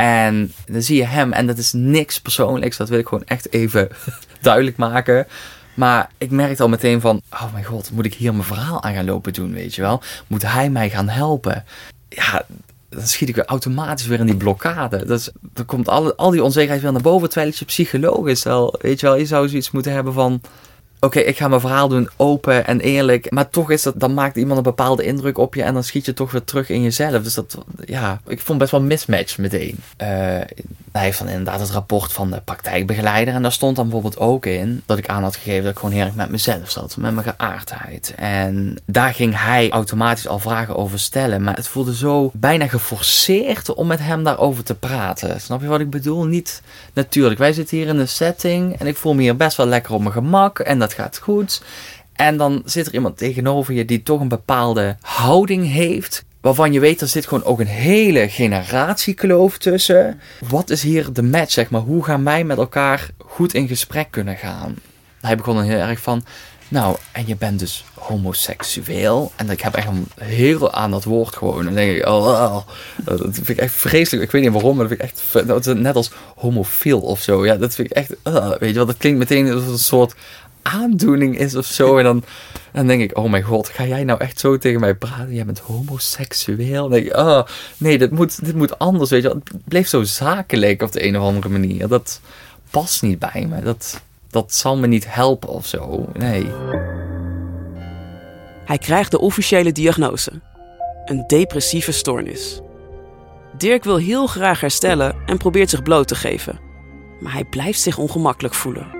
En 0.00 0.52
dan 0.66 0.82
zie 0.82 0.96
je 0.96 1.04
hem, 1.04 1.32
en 1.32 1.46
dat 1.46 1.58
is 1.58 1.72
niks 1.72 2.20
persoonlijks, 2.20 2.76
dat 2.76 2.88
wil 2.88 2.98
ik 2.98 3.08
gewoon 3.08 3.24
echt 3.24 3.52
even 3.52 3.88
duidelijk 4.40 4.76
maken. 4.76 5.26
Maar 5.74 6.10
ik 6.18 6.30
merkte 6.30 6.62
al 6.62 6.68
meteen 6.68 7.00
van, 7.00 7.22
oh 7.30 7.52
mijn 7.52 7.64
god, 7.64 7.90
moet 7.90 8.04
ik 8.04 8.14
hier 8.14 8.32
mijn 8.32 8.44
verhaal 8.44 8.82
aan 8.82 8.94
gaan 8.94 9.04
lopen 9.04 9.32
doen, 9.32 9.52
weet 9.52 9.74
je 9.74 9.82
wel? 9.82 10.02
Moet 10.26 10.42
hij 10.42 10.70
mij 10.70 10.90
gaan 10.90 11.08
helpen? 11.08 11.64
Ja, 12.08 12.42
dan 12.88 13.06
schiet 13.06 13.28
ik 13.28 13.34
weer 13.34 13.44
automatisch 13.44 14.06
weer 14.06 14.20
in 14.20 14.26
die 14.26 14.36
blokkade. 14.36 15.06
Dus 15.06 15.30
dan 15.40 15.64
komt 15.64 15.88
al, 15.88 16.14
al 16.14 16.30
die 16.30 16.42
onzekerheid 16.42 16.82
weer 16.82 16.92
naar 16.92 17.02
boven, 17.02 17.30
terwijl 17.30 17.52
je 17.58 17.64
psycholoog 17.64 18.26
is. 18.26 18.42
Wel, 18.42 18.74
weet 18.80 19.00
je 19.00 19.06
wel, 19.06 19.16
je 19.16 19.26
zou 19.26 19.48
zoiets 19.48 19.70
moeten 19.70 19.92
hebben 19.92 20.12
van 20.12 20.40
oké, 21.00 21.18
ik 21.18 21.36
ga 21.36 21.48
mijn 21.48 21.60
verhaal 21.60 21.88
doen 21.88 22.08
open 22.16 22.66
en 22.66 22.80
eerlijk. 22.80 23.30
Maar 23.30 23.50
toch 23.50 23.70
is 23.70 23.82
dat, 23.82 24.00
dan 24.00 24.14
maakt 24.14 24.36
iemand 24.36 24.56
een 24.56 24.62
bepaalde 24.62 25.04
indruk 25.04 25.38
op 25.38 25.54
je 25.54 25.62
en 25.62 25.74
dan 25.74 25.84
schiet 25.84 26.04
je 26.04 26.12
toch 26.12 26.30
weer 26.30 26.44
terug 26.44 26.68
in 26.68 26.82
jezelf. 26.82 27.22
Dus 27.22 27.34
dat, 27.34 27.58
ja, 27.84 28.20
ik 28.26 28.40
vond 28.40 28.58
best 28.58 28.70
wel 28.70 28.82
mismatch 28.82 29.38
meteen. 29.38 29.76
Uh, 30.02 30.06
hij 30.92 31.02
heeft 31.02 31.18
dan 31.18 31.28
inderdaad 31.28 31.60
het 31.60 31.70
rapport 31.70 32.12
van 32.12 32.30
de 32.30 32.40
praktijkbegeleider. 32.44 33.34
En 33.34 33.42
daar 33.42 33.52
stond 33.52 33.76
dan 33.76 33.84
bijvoorbeeld 33.84 34.18
ook 34.18 34.46
in 34.46 34.82
dat 34.86 34.98
ik 34.98 35.08
aan 35.08 35.22
had 35.22 35.36
gegeven 35.36 35.62
dat 35.62 35.72
ik 35.72 35.78
gewoon 35.78 35.94
heerlijk 35.94 36.16
met 36.16 36.30
mezelf 36.30 36.70
zat, 36.70 36.96
met 36.96 37.14
mijn 37.14 37.26
geaardheid. 37.26 38.14
En 38.16 38.78
daar 38.84 39.14
ging 39.14 39.42
hij 39.42 39.70
automatisch 39.70 40.28
al 40.28 40.38
vragen 40.38 40.76
over 40.76 40.98
stellen. 40.98 41.42
Maar 41.42 41.56
het 41.56 41.68
voelde 41.68 41.94
zo 41.94 42.30
bijna 42.34 42.66
geforceerd 42.66 43.74
om 43.74 43.86
met 43.86 43.98
hem 43.98 44.24
daarover 44.24 44.64
te 44.64 44.74
praten. 44.74 45.40
Snap 45.40 45.60
je 45.60 45.66
wat 45.66 45.80
ik 45.80 45.90
bedoel? 45.90 46.24
Niet 46.24 46.62
natuurlijk. 46.92 47.38
Wij 47.38 47.52
zitten 47.52 47.76
hier 47.76 47.86
in 47.86 47.98
een 47.98 48.08
setting 48.08 48.78
en 48.78 48.86
ik 48.86 48.96
voel 48.96 49.14
me 49.14 49.22
hier 49.22 49.36
best 49.36 49.56
wel 49.56 49.66
lekker 49.66 49.94
op 49.94 50.00
mijn 50.00 50.12
gemak. 50.12 50.58
En 50.58 50.78
dat 50.78 50.89
gaat 50.92 51.18
goed. 51.18 51.62
En 52.12 52.36
dan 52.36 52.62
zit 52.64 52.86
er 52.86 52.94
iemand 52.94 53.16
tegenover 53.16 53.74
je 53.74 53.84
die 53.84 54.02
toch 54.02 54.20
een 54.20 54.28
bepaalde 54.28 54.96
houding 55.00 55.72
heeft. 55.72 56.24
Waarvan 56.40 56.72
je 56.72 56.80
weet, 56.80 57.00
er 57.00 57.08
zit 57.08 57.26
gewoon 57.26 57.44
ook 57.44 57.60
een 57.60 57.66
hele 57.66 58.28
generatiekloof 58.28 59.58
tussen. 59.58 60.20
Wat 60.48 60.70
is 60.70 60.82
hier 60.82 61.12
de 61.12 61.22
match, 61.22 61.50
zeg 61.50 61.70
maar? 61.70 61.80
Hoe 61.80 62.04
gaan 62.04 62.24
wij 62.24 62.44
met 62.44 62.58
elkaar 62.58 63.08
goed 63.18 63.54
in 63.54 63.68
gesprek 63.68 64.10
kunnen 64.10 64.36
gaan? 64.36 64.74
Hij 65.20 65.36
begon 65.36 65.54
dan 65.54 65.64
heel 65.64 65.78
erg 65.78 66.00
van, 66.00 66.24
nou, 66.68 66.96
en 67.12 67.26
je 67.26 67.36
bent 67.36 67.58
dus 67.58 67.84
homoseksueel. 67.94 69.32
En 69.36 69.50
ik 69.50 69.60
heb 69.60 69.74
echt 69.74 69.88
een 69.88 70.06
heel 70.20 70.72
aan 70.72 70.90
dat 70.90 71.04
woord 71.04 71.36
gewoon. 71.36 71.58
En 71.58 71.64
dan 71.64 71.74
denk 71.74 71.96
ik, 71.96 72.06
oh, 72.06 72.56
dat 73.04 73.20
vind 73.32 73.48
ik 73.48 73.58
echt 73.58 73.74
vreselijk. 73.74 74.22
Ik 74.24 74.30
weet 74.30 74.42
niet 74.42 74.52
waarom, 74.52 74.76
maar 74.76 74.88
dat 74.88 74.98
vind 74.98 75.10
ik 75.10 75.16
echt, 75.32 75.46
dat 75.48 75.66
is 75.66 75.74
net 75.74 75.96
als 75.96 76.10
homofiel 76.36 77.00
of 77.00 77.20
zo. 77.20 77.44
Ja, 77.46 77.56
dat 77.56 77.74
vind 77.74 77.90
ik 77.90 77.96
echt, 77.96 78.14
uh, 78.24 78.48
weet 78.48 78.68
je 78.68 78.74
wel, 78.74 78.86
dat 78.86 78.96
klinkt 78.96 79.18
meteen 79.18 79.52
als 79.52 79.66
een 79.66 79.78
soort 79.78 80.14
aandoening 80.62 81.38
is 81.38 81.54
of 81.54 81.66
zo. 81.66 81.88
En 81.98 82.04
dan, 82.04 82.24
dan 82.72 82.86
denk 82.86 83.02
ik, 83.02 83.16
oh 83.18 83.30
mijn 83.30 83.42
god, 83.42 83.68
ga 83.68 83.84
jij 83.84 84.04
nou 84.04 84.20
echt 84.20 84.40
zo 84.40 84.58
tegen 84.58 84.80
mij 84.80 84.94
praten? 84.94 85.34
Jij 85.34 85.44
bent 85.44 85.58
homoseksueel. 85.58 86.82
Dan 86.82 86.90
denk 86.90 87.06
ik, 87.06 87.16
oh 87.16 87.42
nee, 87.76 87.98
dit 87.98 88.10
moet, 88.10 88.44
dit 88.44 88.54
moet 88.54 88.78
anders, 88.78 89.10
weet 89.10 89.22
je 89.22 89.28
Het 89.28 89.64
bleef 89.64 89.88
zo 89.88 90.02
zakelijk 90.02 90.82
op 90.82 90.92
de 90.92 91.06
een 91.06 91.18
of 91.18 91.22
andere 91.22 91.48
manier. 91.48 91.88
Dat 91.88 92.20
past 92.70 93.02
niet 93.02 93.18
bij 93.18 93.46
me. 93.48 93.62
Dat, 93.62 94.00
dat 94.30 94.54
zal 94.54 94.76
me 94.76 94.86
niet 94.86 95.14
helpen 95.14 95.48
of 95.48 95.66
zo. 95.66 96.08
Nee. 96.12 96.46
Hij 98.64 98.78
krijgt 98.78 99.10
de 99.10 99.18
officiële 99.18 99.72
diagnose. 99.72 100.32
Een 101.04 101.24
depressieve 101.26 101.92
stoornis. 101.92 102.60
Dirk 103.58 103.84
wil 103.84 103.96
heel 103.96 104.26
graag 104.26 104.60
herstellen 104.60 105.16
en 105.26 105.38
probeert 105.38 105.70
zich 105.70 105.82
bloot 105.82 106.08
te 106.08 106.14
geven. 106.14 106.60
Maar 107.20 107.32
hij 107.32 107.44
blijft 107.44 107.80
zich 107.80 107.98
ongemakkelijk 107.98 108.54
voelen. 108.54 108.99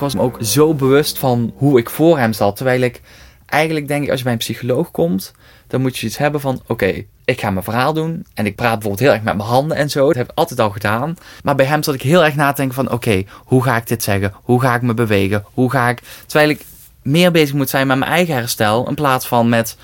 Ik 0.00 0.06
was 0.06 0.14
me 0.14 0.22
ook 0.22 0.38
zo 0.40 0.74
bewust 0.74 1.18
van 1.18 1.52
hoe 1.56 1.78
ik 1.78 1.90
voor 1.90 2.18
hem 2.18 2.32
zat. 2.32 2.56
Terwijl 2.56 2.80
ik 2.80 3.00
eigenlijk 3.46 3.88
denk, 3.88 4.10
als 4.10 4.18
je 4.18 4.24
bij 4.24 4.32
een 4.32 4.38
psycholoog 4.38 4.90
komt, 4.90 5.32
dan 5.66 5.80
moet 5.80 5.98
je 5.98 6.06
iets 6.06 6.16
hebben 6.16 6.40
van: 6.40 6.62
oké, 6.66 7.04
ik 7.24 7.40
ga 7.40 7.50
mijn 7.50 7.64
verhaal 7.64 7.92
doen. 7.92 8.26
En 8.34 8.46
ik 8.46 8.56
praat 8.56 8.72
bijvoorbeeld 8.72 9.00
heel 9.00 9.12
erg 9.12 9.22
met 9.22 9.36
mijn 9.36 9.48
handen 9.48 9.76
en 9.76 9.90
zo. 9.90 10.06
Dat 10.06 10.16
heb 10.16 10.30
ik 10.30 10.38
altijd 10.38 10.60
al 10.60 10.70
gedaan. 10.70 11.16
Maar 11.42 11.54
bij 11.54 11.66
hem 11.66 11.82
zat 11.82 11.94
ik 11.94 12.02
heel 12.02 12.24
erg 12.24 12.34
na 12.34 12.50
te 12.50 12.56
denken 12.56 12.74
van: 12.74 12.90
oké, 12.90 13.24
hoe 13.36 13.62
ga 13.62 13.76
ik 13.76 13.86
dit 13.86 14.02
zeggen? 14.02 14.32
Hoe 14.42 14.60
ga 14.60 14.74
ik 14.74 14.82
me 14.82 14.94
bewegen? 14.94 15.44
Hoe 15.54 15.70
ga 15.70 15.88
ik. 15.88 16.02
Terwijl 16.26 16.50
ik 16.50 16.64
meer 17.02 17.30
bezig 17.30 17.54
moet 17.54 17.70
zijn 17.70 17.86
met 17.86 17.98
mijn 17.98 18.10
eigen 18.10 18.34
herstel. 18.34 18.88
In 18.88 18.94
plaats 18.94 19.26
van 19.26 19.48
met 19.48 19.76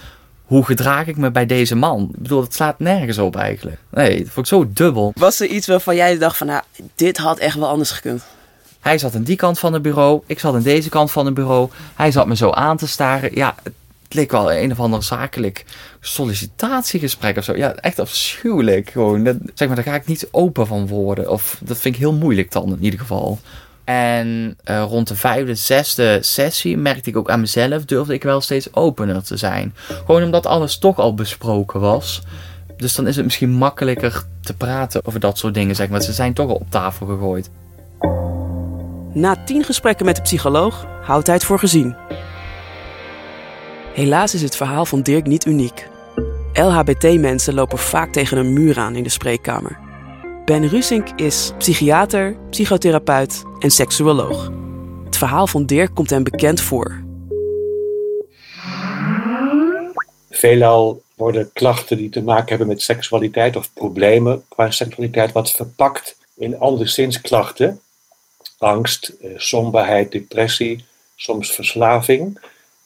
hoe 0.44 0.64
gedraag 0.64 1.06
ik 1.06 1.16
me 1.16 1.30
bij 1.30 1.46
deze 1.46 1.74
man? 1.74 2.08
Ik 2.12 2.22
bedoel, 2.22 2.42
het 2.42 2.54
slaat 2.54 2.78
nergens 2.78 3.18
op 3.18 3.36
eigenlijk. 3.36 3.78
Nee, 3.90 4.18
dat 4.18 4.32
vond 4.32 4.46
ik 4.46 4.52
zo 4.52 4.70
dubbel. 4.72 5.12
Was 5.14 5.40
er 5.40 5.46
iets 5.46 5.66
waarvan 5.66 5.96
jij 5.96 6.18
dacht 6.18 6.36
van, 6.36 6.46
nou, 6.46 6.62
dit 6.94 7.16
had 7.16 7.38
echt 7.38 7.56
wel 7.56 7.68
anders 7.68 7.90
gekund? 7.90 8.22
Hij 8.86 8.98
zat 8.98 9.14
aan 9.14 9.22
die 9.22 9.36
kant 9.36 9.58
van 9.58 9.72
het 9.72 9.82
bureau, 9.82 10.22
ik 10.26 10.38
zat 10.38 10.54
aan 10.54 10.62
deze 10.62 10.88
kant 10.88 11.10
van 11.10 11.26
het 11.26 11.34
bureau. 11.34 11.70
Hij 11.94 12.10
zat 12.10 12.26
me 12.26 12.36
zo 12.36 12.50
aan 12.50 12.76
te 12.76 12.86
staren. 12.86 13.30
Ja, 13.34 13.54
het 13.62 13.72
leek 14.08 14.30
wel 14.30 14.52
een 14.52 14.72
of 14.72 14.80
ander 14.80 15.02
zakelijk 15.02 15.64
sollicitatiegesprek 16.00 17.36
of 17.36 17.44
zo. 17.44 17.56
Ja, 17.56 17.74
echt 17.74 17.98
afschuwelijk 17.98 18.90
gewoon. 18.90 19.24
Dat, 19.24 19.36
zeg 19.54 19.66
maar, 19.66 19.76
daar 19.76 19.84
ga 19.86 19.94
ik 19.94 20.06
niet 20.06 20.28
open 20.30 20.66
van 20.66 20.86
worden. 20.86 21.30
Of 21.30 21.60
dat 21.64 21.78
vind 21.78 21.94
ik 21.94 22.00
heel 22.00 22.12
moeilijk 22.12 22.52
dan 22.52 22.68
in 22.68 22.84
ieder 22.84 23.00
geval. 23.00 23.38
En 23.84 24.58
uh, 24.70 24.82
rond 24.88 25.08
de 25.08 25.16
vijfde, 25.16 25.54
zesde 25.54 26.18
sessie 26.20 26.76
merkte 26.76 27.10
ik 27.10 27.16
ook 27.16 27.30
aan 27.30 27.40
mezelf, 27.40 27.84
durfde 27.84 28.14
ik 28.14 28.22
wel 28.22 28.40
steeds 28.40 28.74
opener 28.74 29.22
te 29.22 29.36
zijn. 29.36 29.74
Gewoon 29.88 30.22
omdat 30.22 30.46
alles 30.46 30.78
toch 30.78 30.98
al 30.98 31.14
besproken 31.14 31.80
was. 31.80 32.22
Dus 32.76 32.94
dan 32.94 33.06
is 33.06 33.16
het 33.16 33.24
misschien 33.24 33.50
makkelijker 33.50 34.24
te 34.40 34.54
praten 34.54 35.00
over 35.04 35.20
dat 35.20 35.38
soort 35.38 35.54
dingen, 35.54 35.74
zeg 35.74 35.88
maar. 35.88 36.02
Ze 36.02 36.12
zijn 36.12 36.32
toch 36.32 36.48
al 36.48 36.54
op 36.54 36.70
tafel 36.70 37.06
gegooid. 37.06 37.50
Na 39.16 39.36
tien 39.44 39.64
gesprekken 39.64 40.06
met 40.06 40.16
de 40.16 40.22
psycholoog 40.22 40.86
houdt 41.02 41.26
hij 41.26 41.36
het 41.36 41.44
voor 41.44 41.58
gezien. 41.58 41.96
Helaas 43.94 44.34
is 44.34 44.42
het 44.42 44.56
verhaal 44.56 44.86
van 44.86 45.02
Dirk 45.02 45.26
niet 45.26 45.46
uniek. 45.46 45.88
LHBT-mensen 46.52 47.54
lopen 47.54 47.78
vaak 47.78 48.12
tegen 48.12 48.38
een 48.38 48.52
muur 48.52 48.78
aan 48.78 48.96
in 48.96 49.02
de 49.02 49.08
spreekkamer. 49.08 49.78
Ben 50.44 50.68
Rusink 50.68 51.08
is 51.10 51.52
psychiater, 51.58 52.36
psychotherapeut 52.50 53.42
en 53.58 53.70
seksuoloog. 53.70 54.50
Het 55.04 55.16
verhaal 55.16 55.46
van 55.46 55.66
Dirk 55.66 55.94
komt 55.94 56.10
hem 56.10 56.22
bekend 56.22 56.60
voor. 56.60 57.04
Veelal 60.30 61.02
worden 61.14 61.50
klachten 61.52 61.96
die 61.96 62.10
te 62.10 62.22
maken 62.22 62.48
hebben 62.48 62.66
met 62.66 62.82
seksualiteit 62.82 63.56
of 63.56 63.72
problemen 63.72 64.44
qua 64.48 64.70
seksualiteit 64.70 65.32
wat 65.32 65.50
verpakt 65.50 66.16
in 66.34 66.58
anderszins 66.58 67.20
klachten 67.20 67.80
angst, 68.58 69.08
eh, 69.08 69.30
somberheid, 69.36 70.12
depressie, 70.12 70.84
soms 71.16 71.50
verslaving. 71.50 72.38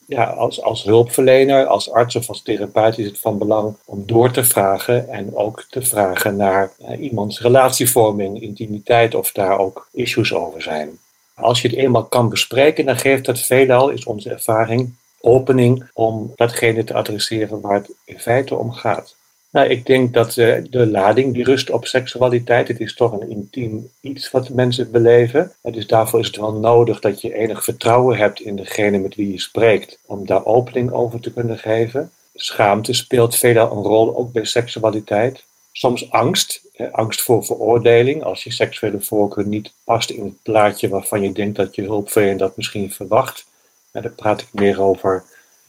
Ja, 0.07 0.25
als, 0.25 0.63
als 0.63 0.83
hulpverlener, 0.83 1.67
als 1.67 1.91
arts 1.91 2.17
of 2.17 2.29
als 2.29 2.43
therapeut 2.43 2.99
is 2.99 3.07
het 3.07 3.19
van 3.19 3.39
belang 3.39 3.77
om 3.85 4.03
door 4.07 4.31
te 4.31 4.45
vragen 4.45 5.09
en 5.09 5.37
ook 5.37 5.67
te 5.69 5.83
vragen 5.83 6.37
naar 6.37 6.73
uh, 6.81 7.01
iemands 7.01 7.41
relatievorming, 7.41 8.43
intimiteit 8.43 9.15
of 9.15 9.33
daar 9.33 9.59
ook 9.59 9.89
issues 9.93 10.35
over 10.35 10.63
zijn. 10.63 10.99
Als 11.35 11.63
je 11.63 11.69
het 11.69 11.77
eenmaal 11.77 12.05
kan 12.05 12.29
bespreken, 12.29 12.87
dan 12.87 12.99
geeft 12.99 13.25
dat 13.25 13.39
veelal, 13.39 13.89
is 13.89 14.05
onze 14.05 14.31
ervaring, 14.31 14.95
opening 15.21 15.89
om 15.93 16.33
datgene 16.37 16.85
te 16.85 16.95
adresseren 16.95 17.61
waar 17.61 17.75
het 17.75 17.91
in 18.05 18.21
feite 18.21 18.55
om 18.55 18.73
gaat. 18.73 19.17
Nou, 19.51 19.69
ik 19.69 19.87
denk 19.87 20.15
dat 20.15 20.37
uh, 20.37 20.57
de 20.71 20.87
lading 20.87 21.35
die 21.35 21.45
rust 21.45 21.71
op 21.71 21.87
seksualiteit, 21.87 22.69
het 22.69 22.81
is 22.81 22.95
toch 22.95 23.13
een 23.13 23.31
intiem 23.31 23.91
iets 24.01 24.31
wat 24.31 24.49
mensen 24.49 24.91
beleven. 24.91 25.53
En 25.63 25.73
dus 25.73 25.87
daarvoor 25.87 26.21
is 26.21 26.27
het 26.27 26.37
wel 26.37 26.53
nodig 26.53 27.01
dat 27.01 27.21
je 27.21 27.35
enig 27.35 27.65
vertrouwen 27.65 28.17
hebt 28.17 28.41
in 28.41 28.57
degene 28.57 28.99
met 28.99 29.15
wie 29.15 29.33
je 29.33 29.41
spreekt, 29.41 29.99
om 30.07 30.27
daar 30.27 30.45
opening 30.45 30.93
over 30.93 31.21
te 31.21 31.33
kunnen 31.33 31.59
geven. 31.59 32.11
Schaamte 32.35 32.93
speelt 32.93 33.37
veelal 33.37 33.77
een 33.77 33.83
rol 33.83 34.17
ook 34.17 34.33
bij 34.33 34.45
seksualiteit. 34.45 35.45
Soms 35.73 36.11
angst, 36.11 36.63
angst 36.93 37.23
voor 37.23 37.45
veroordeling, 37.45 38.23
als 38.23 38.45
je 38.45 38.53
seksuele 38.53 39.01
voorkeur 39.01 39.47
niet 39.47 39.73
past 39.85 40.11
in 40.11 40.25
het 40.25 40.43
plaatje 40.43 40.89
waarvan 40.89 41.23
je 41.23 41.33
denkt 41.33 41.57
dat 41.57 41.75
je 41.75 41.83
hulpverlener 41.83 42.39
dat 42.39 42.57
misschien 42.57 42.93
verwacht. 42.93 43.47
En 43.93 44.03
daar 44.03 44.13
praat 44.13 44.41
ik 44.41 44.49
meer 44.53 44.81
over 44.81 45.25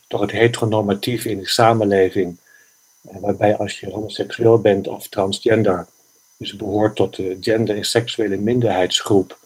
toch 0.08 0.22
het 0.22 0.32
heteronormatief 0.32 1.26
in 1.26 1.38
de 1.38 1.48
samenleving 1.48 2.38
waarbij 3.02 3.58
als 3.58 3.80
je 3.80 3.92
homoseksueel 3.92 4.60
bent 4.60 4.88
of 4.88 5.08
transgender, 5.08 5.88
dus 6.38 6.56
behoort 6.56 6.96
tot 6.96 7.16
de 7.16 7.38
gender- 7.42 7.76
en 7.76 7.86
seksuele 7.86 8.38
minderheidsgroep, 8.38 9.38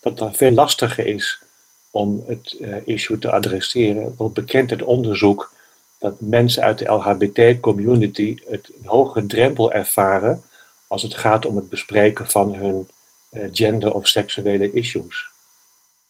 dat 0.00 0.18
dan 0.18 0.34
veel 0.34 0.50
lastiger 0.50 1.06
is 1.06 1.42
om 1.90 2.24
het 2.26 2.56
uh, 2.60 2.76
issue 2.84 3.18
te 3.18 3.30
adresseren. 3.30 4.14
Wordt 4.16 4.34
bekend 4.34 4.70
uit 4.70 4.82
onderzoek 4.82 5.52
dat 5.98 6.20
mensen 6.20 6.62
uit 6.62 6.78
de 6.78 6.84
LHBT-community 6.84 8.38
het 8.48 8.70
hogere 8.84 9.26
drempel 9.26 9.72
ervaren 9.72 10.42
als 10.86 11.02
het 11.02 11.14
gaat 11.14 11.46
om 11.46 11.56
het 11.56 11.68
bespreken 11.68 12.30
van 12.30 12.54
hun 12.54 12.88
uh, 13.30 13.48
gender- 13.52 13.94
of 13.94 14.08
seksuele 14.08 14.72
issues. 14.72 15.26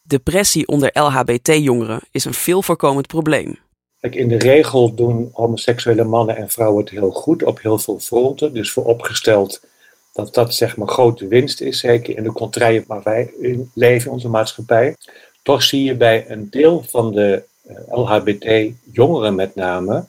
Depressie 0.02 0.66
onder 0.66 0.90
LHBT-jongeren 0.92 2.00
is 2.10 2.24
een 2.24 2.34
veel 2.34 2.62
voorkomend 2.62 3.06
probleem. 3.06 3.58
In 4.00 4.28
de 4.28 4.38
regel 4.38 4.94
doen 4.94 5.30
homoseksuele 5.32 6.04
mannen 6.04 6.36
en 6.36 6.48
vrouwen 6.48 6.80
het 6.84 6.90
heel 6.90 7.10
goed 7.10 7.42
op 7.42 7.60
heel 7.62 7.78
veel 7.78 7.98
fronten. 7.98 8.52
Dus 8.54 8.70
vooropgesteld 8.70 9.60
dat 10.12 10.34
dat 10.34 10.54
zeg 10.54 10.76
maar 10.76 10.88
grote 10.88 11.26
winst 11.26 11.60
is, 11.60 11.78
zeker 11.78 12.16
in 12.16 12.22
de 12.22 12.32
contraien 12.32 12.84
waar 12.86 13.02
wij 13.02 13.32
in 13.40 13.70
leven 13.74 14.10
onze 14.10 14.28
maatschappij. 14.28 14.96
Toch 15.42 15.62
zie 15.62 15.84
je 15.84 15.94
bij 15.94 16.30
een 16.30 16.50
deel 16.50 16.84
van 16.88 17.12
de 17.12 17.42
eh, 17.66 17.76
LHBT-jongeren 17.88 19.34
met 19.34 19.54
name 19.54 20.04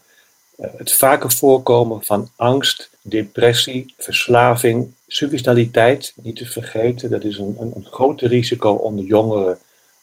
eh, 0.56 0.70
het 0.78 0.92
vaker 0.92 1.32
voorkomen 1.32 2.04
van 2.04 2.30
angst, 2.36 2.90
depressie, 3.02 3.94
verslaving, 3.98 4.92
suicidaliteit, 5.08 6.14
niet 6.22 6.36
te 6.36 6.46
vergeten. 6.46 7.10
Dat 7.10 7.24
is 7.24 7.38
een, 7.38 7.56
een, 7.60 7.72
een 7.76 7.86
groot 7.86 8.22
risico 8.22 8.72
onder 8.74 9.06
jongeren 9.06 9.58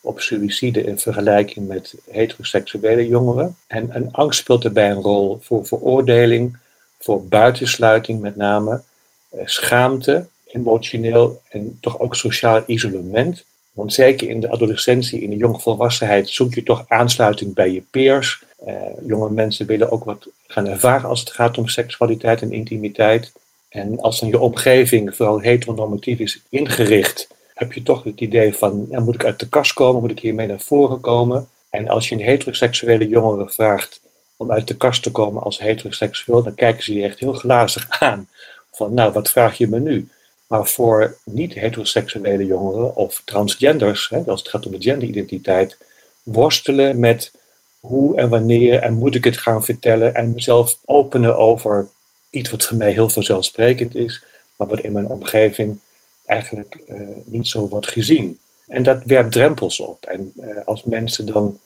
op 0.06 0.20
suïcide 0.20 0.84
in 0.84 0.98
vergelijking 0.98 1.68
met 1.68 1.94
heteroseksuele 2.10 3.06
jongeren. 3.06 3.56
En, 3.66 3.90
en 3.90 4.08
angst 4.12 4.40
speelt 4.40 4.62
daarbij 4.62 4.90
een 4.90 5.02
rol 5.02 5.38
voor 5.42 5.66
veroordeling, 5.66 6.56
voor 6.98 7.26
buitensluiting 7.26 8.20
met 8.20 8.36
name, 8.36 8.82
eh, 9.28 9.40
schaamte, 9.44 10.26
emotioneel 10.46 11.42
en 11.48 11.78
toch 11.80 12.00
ook 12.00 12.14
sociaal 12.14 12.62
isolement. 12.66 13.44
Want 13.72 13.92
zeker 13.92 14.28
in 14.28 14.40
de 14.40 14.50
adolescentie, 14.50 15.20
in 15.20 15.30
de 15.30 15.36
jongvolwassenheid, 15.36 16.28
zoek 16.28 16.54
je 16.54 16.62
toch 16.62 16.84
aansluiting 16.88 17.54
bij 17.54 17.72
je 17.72 17.82
peers. 17.90 18.44
Uh, 18.66 18.72
jonge 19.06 19.30
mensen 19.30 19.66
willen 19.66 19.90
ook 19.90 20.04
wat 20.04 20.28
gaan 20.46 20.66
ervaren 20.66 21.08
als 21.08 21.20
het 21.20 21.30
gaat 21.30 21.58
om 21.58 21.68
seksualiteit 21.68 22.42
en 22.42 22.52
intimiteit. 22.52 23.32
En 23.68 24.00
als 24.00 24.20
dan 24.20 24.28
je 24.28 24.38
omgeving 24.38 25.16
vooral 25.16 25.40
heteronormatief 25.40 26.18
is 26.18 26.40
ingericht, 26.48 27.28
heb 27.56 27.72
je 27.72 27.82
toch 27.82 28.04
het 28.04 28.20
idee 28.20 28.54
van, 28.54 28.88
moet 28.90 29.14
ik 29.14 29.24
uit 29.24 29.40
de 29.40 29.48
kast 29.48 29.72
komen, 29.72 30.00
moet 30.00 30.10
ik 30.10 30.18
hiermee 30.18 30.46
naar 30.46 30.60
voren 30.60 31.00
komen? 31.00 31.48
En 31.70 31.88
als 31.88 32.08
je 32.08 32.14
een 32.14 32.20
heteroseksuele 32.20 33.08
jongere 33.08 33.48
vraagt 33.48 34.00
om 34.36 34.52
uit 34.52 34.68
de 34.68 34.76
kast 34.76 35.02
te 35.02 35.10
komen 35.10 35.42
als 35.42 35.58
heteroseksueel, 35.58 36.42
dan 36.42 36.54
kijken 36.54 36.82
ze 36.82 36.94
je 36.94 37.04
echt 37.04 37.18
heel 37.18 37.32
glazig 37.32 37.86
aan. 38.00 38.28
Van, 38.72 38.94
nou, 38.94 39.12
wat 39.12 39.30
vraag 39.30 39.58
je 39.58 39.68
me 39.68 39.80
nu? 39.80 40.08
Maar 40.46 40.66
voor 40.66 41.16
niet-heteroseksuele 41.24 42.46
jongeren 42.46 42.96
of 42.96 43.22
transgenders, 43.24 44.08
hè, 44.08 44.22
als 44.26 44.40
het 44.40 44.48
gaat 44.48 44.66
om 44.66 44.72
de 44.72 44.82
genderidentiteit, 44.82 45.78
worstelen 46.22 46.98
met 46.98 47.32
hoe 47.80 48.16
en 48.16 48.28
wanneer 48.28 48.78
en 48.78 48.94
moet 48.94 49.14
ik 49.14 49.24
het 49.24 49.38
gaan 49.38 49.64
vertellen 49.64 50.14
en 50.14 50.32
mezelf 50.32 50.78
openen 50.84 51.36
over 51.36 51.88
iets 52.30 52.50
wat 52.50 52.64
voor 52.64 52.76
mij 52.76 52.92
heel 52.92 53.08
vanzelfsprekend 53.08 53.94
is, 53.94 54.24
maar 54.56 54.68
wat 54.68 54.80
in 54.80 54.92
mijn 54.92 55.08
omgeving 55.08 55.80
eigenlijk 56.26 56.78
uh, 56.88 57.00
niet 57.24 57.48
zo 57.48 57.68
wordt 57.68 57.88
gezien. 57.88 58.38
En 58.66 58.82
dat 58.82 59.02
werpt 59.04 59.32
drempels 59.32 59.80
op. 59.80 60.04
En 60.04 60.32
uh, 60.40 60.56
als 60.64 60.84
mensen 60.84 61.26
dan 61.26 61.60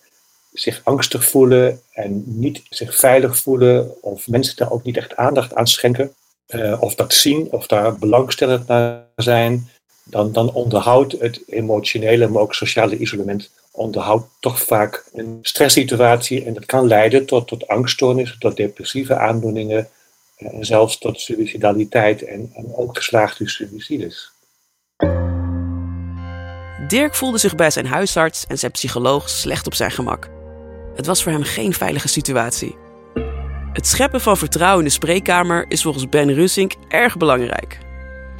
zich 0.53 0.81
angstig 0.85 1.25
voelen 1.25 1.81
en 1.93 2.23
niet 2.27 2.63
zich 2.69 2.97
veilig 2.97 3.39
voelen, 3.39 4.03
of 4.03 4.29
mensen 4.29 4.57
daar 4.57 4.71
ook 4.71 4.83
niet 4.83 4.97
echt 4.97 5.17
aandacht 5.17 5.55
aan 5.55 5.67
schenken, 5.67 6.15
uh, 6.49 6.83
of 6.83 6.95
dat 6.95 7.15
zien, 7.15 7.49
of 7.51 7.67
daar 7.67 7.99
belangstellend 7.99 8.67
naar 8.67 9.05
zijn, 9.17 9.69
dan, 10.05 10.33
dan 10.33 10.53
onderhoudt 10.53 11.13
het 11.21 11.41
emotionele, 11.47 12.29
maar 12.29 12.43
ook 12.43 12.55
sociale 12.55 12.97
isolement 12.97 13.51
onderhoudt 13.71 14.27
toch 14.41 14.61
vaak 14.61 15.05
een 15.13 15.39
stresssituatie 15.43 16.45
en 16.45 16.55
dat 16.55 16.67
kan 16.67 16.87
leiden 16.87 17.27
tot, 17.27 17.49
tot 17.49 17.69
angststoornissen, 17.69 18.39
tot 18.39 18.57
depressieve 18.57 19.17
aandoeningen 19.17 19.89
en 20.37 20.65
zelfs 20.65 20.99
tot 20.99 21.21
suicidaliteit 21.21 22.23
en, 22.23 22.51
en 22.55 22.75
ook 22.75 22.97
geslaagde 22.97 23.49
suicides. 23.49 24.31
Dirk 26.91 27.15
voelde 27.15 27.39
zich 27.39 27.55
bij 27.55 27.71
zijn 27.71 27.87
huisarts 27.87 28.45
en 28.47 28.59
zijn 28.59 28.73
psycholoog 28.73 29.29
slecht 29.29 29.67
op 29.67 29.75
zijn 29.75 29.91
gemak. 29.91 30.29
Het 30.95 31.07
was 31.07 31.23
voor 31.23 31.33
hem 31.33 31.43
geen 31.43 31.73
veilige 31.73 32.09
situatie. 32.09 32.77
Het 33.73 33.87
scheppen 33.87 34.21
van 34.21 34.37
vertrouwen 34.37 34.79
in 34.79 34.85
de 34.85 34.91
spreekkamer 34.91 35.65
is 35.69 35.83
volgens 35.83 36.09
Ben 36.09 36.35
Rusink 36.35 36.75
erg 36.89 37.17
belangrijk. 37.17 37.79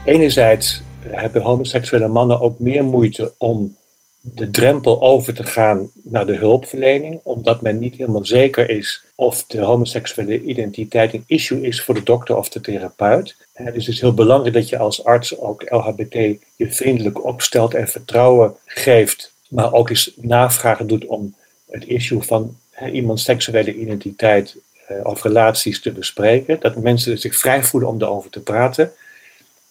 Enerzijds 0.05 0.83
hebben 1.01 1.43
homoseksuele 1.43 2.09
mannen 2.09 2.41
ook 2.41 2.59
meer 2.59 2.85
moeite 2.85 3.33
om 3.39 3.77
de 4.21 4.51
drempel 4.51 5.03
over 5.03 5.35
te 5.35 5.45
gaan 5.45 5.91
naar 6.03 6.27
de 6.27 6.37
hulpverlening, 6.37 7.21
omdat 7.23 7.63
men 7.63 7.79
niet 7.79 7.97
helemaal 7.97 8.25
zeker 8.25 8.71
is 8.71 9.05
of 9.15 9.45
de 9.45 9.61
homoseksuele 9.61 10.43
identiteit 10.43 11.15
een 11.15 11.25
issue 11.27 11.61
is 11.61 11.83
voor 11.83 11.95
de 11.95 12.03
dokter 12.03 12.37
of 12.37 12.49
de 12.49 12.61
therapeut. 12.61 13.37
Dus 13.65 13.87
het 13.87 13.95
is 13.95 14.01
heel 14.01 14.15
belangrijk 14.15 14.55
dat 14.55 14.69
je 14.69 14.79
als 14.79 15.05
arts 15.05 15.39
ook 15.39 15.71
LHBT 15.71 16.15
je 16.57 16.73
vriendelijk 16.73 17.25
opstelt 17.25 17.75
en 17.75 17.89
vertrouwen 17.89 18.55
geeft, 18.67 19.33
maar 19.49 19.73
ook 19.73 19.89
eens 19.89 20.13
navragen 20.17 20.87
doet 20.87 21.07
om 21.07 21.35
het 21.71 21.85
issue 21.87 22.23
van 22.23 22.57
iemands 22.93 23.25
seksuele 23.25 23.75
identiteit 23.75 24.57
eh, 24.87 24.97
of 25.03 25.23
relaties 25.23 25.81
te 25.81 25.93
bespreken. 25.93 26.61
Dat 26.61 26.77
mensen 26.77 27.19
zich 27.19 27.37
vrij 27.37 27.65
voelen 27.65 27.89
om 27.89 28.03
erover 28.03 28.31
te 28.31 28.41
praten. 28.41 28.93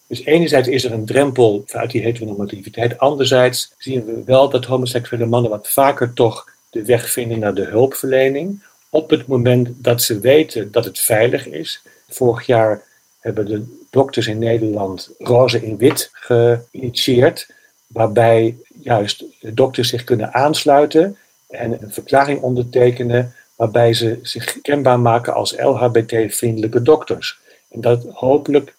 Dus 0.06 0.24
enerzijds 0.24 0.68
is 0.68 0.84
er 0.84 0.92
een 0.92 1.06
drempel 1.06 1.64
uit 1.66 1.90
die 1.90 2.02
heteronormativiteit. 2.02 2.98
Anderzijds 2.98 3.74
zien 3.78 4.04
we 4.04 4.22
wel 4.24 4.48
dat 4.48 4.64
homoseksuele 4.64 5.26
mannen 5.26 5.50
wat 5.50 5.68
vaker 5.68 6.12
toch 6.12 6.48
de 6.70 6.84
weg 6.84 7.10
vinden 7.10 7.38
naar 7.38 7.54
de 7.54 7.64
hulpverlening. 7.64 8.62
Op 8.90 9.10
het 9.10 9.26
moment 9.26 9.68
dat 9.76 10.02
ze 10.02 10.18
weten 10.18 10.72
dat 10.72 10.84
het 10.84 10.98
veilig 10.98 11.46
is. 11.46 11.82
Vorig 12.08 12.46
jaar 12.46 12.82
hebben 13.20 13.46
de 13.46 13.79
dokters 13.90 14.26
in 14.26 14.38
Nederland 14.38 15.10
roze 15.18 15.64
in 15.66 15.76
wit 15.76 16.10
geïnitieerd. 16.12 17.48
Waarbij 17.86 18.56
juist 18.82 19.24
dokters 19.40 19.88
zich 19.88 20.04
kunnen 20.04 20.34
aansluiten 20.34 21.16
en 21.48 21.82
een 21.82 21.92
verklaring 21.92 22.40
ondertekenen. 22.40 23.34
Waarbij 23.56 23.94
ze 23.94 24.18
zich 24.22 24.60
kenbaar 24.60 25.00
maken 25.00 25.34
als 25.34 25.56
LHBT-vriendelijke 25.58 26.82
dokters. 26.82 27.38
En 27.68 27.80
dat 27.80 28.04
hopelijk 28.12 28.74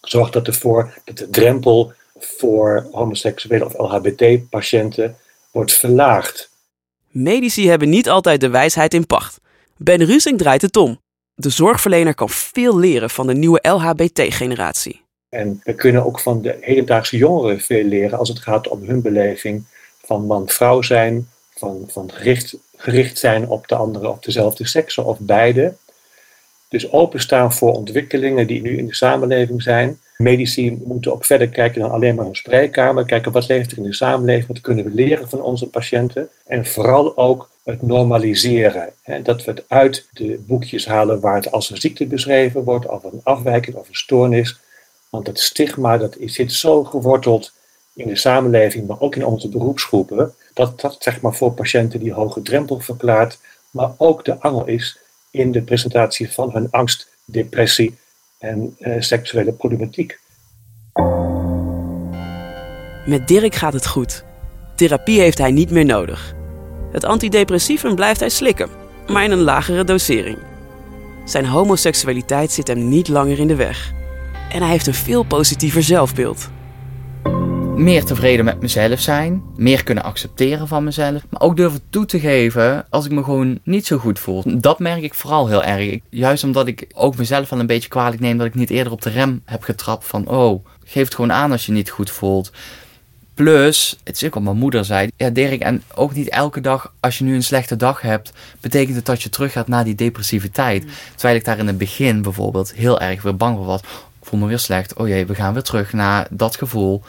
zorgt 0.00 0.32
dat 0.32 0.46
ervoor 0.46 0.98
dat 1.04 1.18
de 1.18 1.30
drempel 1.30 1.92
voor 2.18 2.88
homoseksuele 2.92 3.64
of 3.64 3.78
LHBT-patiënten 3.78 5.16
wordt 5.50 5.72
verlaagd. 5.72 6.50
Medici 7.10 7.68
hebben 7.68 7.88
niet 7.88 8.08
altijd 8.08 8.40
de 8.40 8.48
wijsheid 8.48 8.94
in 8.94 9.06
pacht. 9.06 9.40
Ben 9.76 10.04
Rusing 10.04 10.38
draait 10.38 10.62
het 10.62 10.76
om. 10.76 10.98
De 11.40 11.50
zorgverlener 11.50 12.14
kan 12.14 12.28
veel 12.28 12.78
leren 12.78 13.10
van 13.10 13.26
de 13.26 13.34
nieuwe 13.34 13.68
LHBT-generatie. 13.68 15.00
En 15.28 15.60
we 15.64 15.74
kunnen 15.74 16.06
ook 16.06 16.20
van 16.20 16.42
de 16.42 16.56
hedendaagse 16.60 17.16
jongeren 17.16 17.60
veel 17.60 17.84
leren 17.84 18.18
als 18.18 18.28
het 18.28 18.38
gaat 18.38 18.68
om 18.68 18.82
hun 18.82 19.02
beleving 19.02 19.64
van 20.04 20.26
man-vrouw 20.26 20.82
zijn, 20.82 21.28
van, 21.54 21.84
van 21.88 22.12
gericht, 22.12 22.56
gericht 22.76 23.18
zijn 23.18 23.48
op 23.48 23.68
de 23.68 23.74
andere, 23.74 24.08
op 24.08 24.24
dezelfde 24.24 24.66
seksen 24.66 25.04
of 25.04 25.18
beide. 25.20 25.74
Dus 26.68 26.92
openstaan 26.92 27.52
voor 27.52 27.72
ontwikkelingen 27.72 28.46
die 28.46 28.62
nu 28.62 28.76
in 28.76 28.86
de 28.86 28.94
samenleving 28.94 29.62
zijn. 29.62 30.00
Medici 30.16 30.82
moeten 30.84 31.12
ook 31.12 31.24
verder 31.24 31.48
kijken 31.48 31.80
dan 31.80 31.90
alleen 31.90 32.14
maar 32.14 32.26
een 32.26 32.36
spreekkamer. 32.36 33.04
Kijken 33.04 33.32
wat 33.32 33.48
leeft 33.48 33.72
er 33.72 33.78
in 33.78 33.82
de 33.82 33.94
samenleving, 33.94 34.46
wat 34.46 34.60
kunnen 34.60 34.84
we 34.84 34.90
leren 34.90 35.28
van 35.28 35.42
onze 35.42 35.68
patiënten. 35.68 36.28
En 36.46 36.66
vooral 36.66 37.16
ook 37.16 37.50
het 37.70 37.82
normaliseren. 37.82 38.92
Dat 39.22 39.44
we 39.44 39.50
het 39.50 39.64
uit 39.68 40.08
de 40.12 40.44
boekjes 40.46 40.86
halen 40.86 41.20
waar 41.20 41.34
het 41.34 41.52
als 41.52 41.70
een 41.70 41.76
ziekte 41.76 42.06
beschreven 42.06 42.64
wordt, 42.64 42.86
of 42.86 43.04
een 43.04 43.20
afwijking 43.22 43.76
of 43.76 43.88
een 43.88 43.94
stoornis. 43.94 44.58
Want 45.10 45.26
het 45.26 45.40
stigma 45.40 45.96
dat 45.96 46.16
zit 46.20 46.52
zo 46.52 46.84
geworteld 46.84 47.52
in 47.94 48.08
de 48.08 48.16
samenleving, 48.16 48.86
maar 48.86 49.00
ook 49.00 49.16
in 49.16 49.24
onze 49.24 49.48
beroepsgroepen, 49.48 50.34
dat 50.54 50.80
dat 50.80 50.96
zeg 50.98 51.20
maar 51.20 51.34
voor 51.34 51.52
patiënten 51.52 52.00
die 52.00 52.12
hoge 52.12 52.42
drempel 52.42 52.80
verklaart, 52.80 53.38
maar 53.70 53.90
ook 53.96 54.24
de 54.24 54.40
angel 54.40 54.66
is 54.66 54.98
in 55.30 55.52
de 55.52 55.62
presentatie 55.62 56.32
van 56.32 56.50
hun 56.52 56.68
angst, 56.70 57.08
depressie 57.24 57.98
en 58.38 58.76
uh, 58.78 58.94
seksuele 58.98 59.52
problematiek. 59.52 60.18
Met 63.06 63.28
Dirk 63.28 63.54
gaat 63.54 63.72
het 63.72 63.86
goed. 63.86 64.24
Therapie 64.76 65.20
heeft 65.20 65.38
hij 65.38 65.50
niet 65.50 65.70
meer 65.70 65.84
nodig. 65.84 66.36
Het 66.92 67.04
antidepressivum 67.04 67.94
blijft 67.94 68.20
hij 68.20 68.28
slikken, 68.28 68.68
maar 69.06 69.24
in 69.24 69.30
een 69.30 69.42
lagere 69.42 69.84
dosering. 69.84 70.38
Zijn 71.24 71.46
homoseksualiteit 71.46 72.52
zit 72.52 72.68
hem 72.68 72.88
niet 72.88 73.08
langer 73.08 73.38
in 73.38 73.48
de 73.48 73.56
weg. 73.56 73.92
En 74.50 74.60
hij 74.60 74.70
heeft 74.70 74.86
een 74.86 74.94
veel 74.94 75.22
positiever 75.22 75.82
zelfbeeld 75.82 76.48
meer 77.78 78.04
tevreden 78.04 78.44
met 78.44 78.60
mezelf 78.60 79.00
zijn, 79.00 79.42
meer 79.56 79.84
kunnen 79.84 80.04
accepteren 80.04 80.68
van 80.68 80.84
mezelf, 80.84 81.22
maar 81.30 81.40
ook 81.40 81.56
durven 81.56 81.80
toe 81.90 82.06
te 82.06 82.20
geven 82.20 82.86
als 82.90 83.04
ik 83.04 83.10
me 83.10 83.24
gewoon 83.24 83.58
niet 83.62 83.86
zo 83.86 83.98
goed 83.98 84.18
voel. 84.18 84.42
Dat 84.46 84.78
merk 84.78 85.02
ik 85.02 85.14
vooral 85.14 85.48
heel 85.48 85.62
erg. 85.62 85.98
Juist 86.10 86.44
omdat 86.44 86.66
ik 86.66 86.86
ook 86.94 87.16
mezelf 87.16 87.48
wel 87.50 87.60
een 87.60 87.66
beetje 87.66 87.88
kwalijk 87.88 88.20
neem 88.20 88.38
dat 88.38 88.46
ik 88.46 88.54
niet 88.54 88.70
eerder 88.70 88.92
op 88.92 89.02
de 89.02 89.10
rem 89.10 89.42
heb 89.44 89.62
getrapt 89.62 90.06
van 90.06 90.28
oh, 90.28 90.64
geef 90.84 91.04
het 91.04 91.14
gewoon 91.14 91.32
aan 91.32 91.52
als 91.52 91.66
je 91.66 91.72
niet 91.72 91.90
goed 91.90 92.10
voelt. 92.10 92.52
Plus, 93.38 93.96
het 94.04 94.16
is 94.16 94.24
ook 94.24 94.34
wat 94.34 94.42
mijn 94.42 94.56
moeder 94.56 94.84
zei. 94.84 95.10
Ja, 95.16 95.30
Dirk, 95.30 95.60
en 95.60 95.82
ook 95.94 96.14
niet 96.14 96.28
elke 96.28 96.60
dag, 96.60 96.92
als 97.00 97.18
je 97.18 97.24
nu 97.24 97.34
een 97.34 97.42
slechte 97.42 97.76
dag 97.76 98.00
hebt, 98.00 98.32
betekent 98.60 98.96
het 98.96 99.06
dat 99.06 99.22
je 99.22 99.28
terug 99.28 99.52
gaat 99.52 99.68
naar 99.68 99.84
die 99.84 99.94
depressiviteit. 99.94 100.84
Mm. 100.84 100.90
Terwijl 101.14 101.38
ik 101.38 101.44
daar 101.44 101.58
in 101.58 101.66
het 101.66 101.78
begin 101.78 102.22
bijvoorbeeld 102.22 102.74
heel 102.74 103.00
erg 103.00 103.22
weer 103.22 103.36
bang 103.36 103.56
voor 103.56 103.66
was. 103.66 103.80
Ik 103.80 103.86
voel 104.22 104.40
me 104.40 104.46
weer 104.46 104.58
slecht. 104.58 104.94
Oh 104.94 105.08
jee, 105.08 105.26
we 105.26 105.34
gaan 105.34 105.52
weer 105.52 105.62
terug 105.62 105.92
naar 105.92 106.26
dat 106.30 106.56
gevoel. 106.56 107.02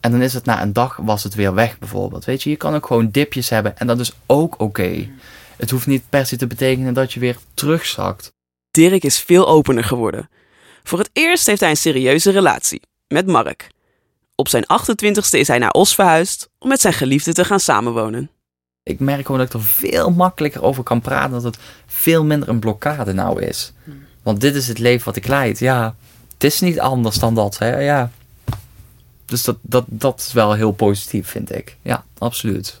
En 0.00 0.10
dan 0.10 0.22
is 0.22 0.34
het 0.34 0.44
na 0.44 0.62
een 0.62 0.72
dag 0.72 0.96
was 0.96 1.22
het 1.22 1.34
weer 1.34 1.54
weg 1.54 1.78
bijvoorbeeld. 1.78 2.24
Weet 2.24 2.42
je, 2.42 2.50
je 2.50 2.56
kan 2.56 2.74
ook 2.74 2.86
gewoon 2.86 3.10
dipjes 3.10 3.48
hebben 3.48 3.78
en 3.78 3.86
dat 3.86 4.00
is 4.00 4.12
ook 4.26 4.60
oké. 4.60 5.08
Het 5.56 5.70
hoeft 5.70 5.86
niet 5.86 6.02
per 6.08 6.26
se 6.26 6.36
te 6.36 6.46
betekenen 6.46 6.94
dat 6.94 7.12
je 7.12 7.20
weer 7.20 7.36
terugzakt. 7.54 8.32
Dirk 8.70 9.04
is 9.04 9.20
veel 9.20 9.48
opener 9.48 9.84
geworden. 9.84 10.28
Voor 10.82 10.98
het 10.98 11.10
eerst 11.12 11.46
heeft 11.46 11.60
hij 11.60 11.70
een 11.70 11.76
serieuze 11.76 12.30
relatie 12.30 12.80
met 13.08 13.26
Mark. 13.26 13.72
Op 14.36 14.48
zijn 14.48 14.64
28ste 14.64 15.38
is 15.38 15.48
hij 15.48 15.58
naar 15.58 15.70
Os 15.70 15.94
verhuisd 15.94 16.50
om 16.58 16.68
met 16.68 16.80
zijn 16.80 16.92
geliefde 16.92 17.32
te 17.32 17.44
gaan 17.44 17.60
samenwonen. 17.60 18.30
Ik 18.82 19.00
merk 19.00 19.26
gewoon 19.26 19.40
dat 19.40 19.46
ik 19.46 19.54
er 19.54 19.62
veel 19.62 20.10
makkelijker 20.10 20.62
over 20.62 20.82
kan 20.82 21.00
praten. 21.00 21.30
Dat 21.30 21.42
het 21.42 21.58
veel 21.86 22.24
minder 22.24 22.48
een 22.48 22.58
blokkade 22.58 23.12
nou 23.12 23.42
is. 23.42 23.72
Want 24.22 24.40
dit 24.40 24.54
is 24.54 24.68
het 24.68 24.78
leven 24.78 25.04
wat 25.04 25.16
ik 25.16 25.26
leid. 25.26 25.58
Ja, 25.58 25.94
het 26.32 26.44
is 26.44 26.60
niet 26.60 26.80
anders 26.80 27.18
dan 27.18 27.34
dat. 27.34 27.58
Hè? 27.58 27.78
Ja. 27.78 28.10
Dus 29.24 29.42
dat, 29.42 29.56
dat, 29.60 29.84
dat 29.88 30.20
is 30.20 30.32
wel 30.32 30.52
heel 30.52 30.72
positief, 30.72 31.28
vind 31.28 31.54
ik. 31.54 31.76
Ja, 31.82 32.04
absoluut. 32.18 32.78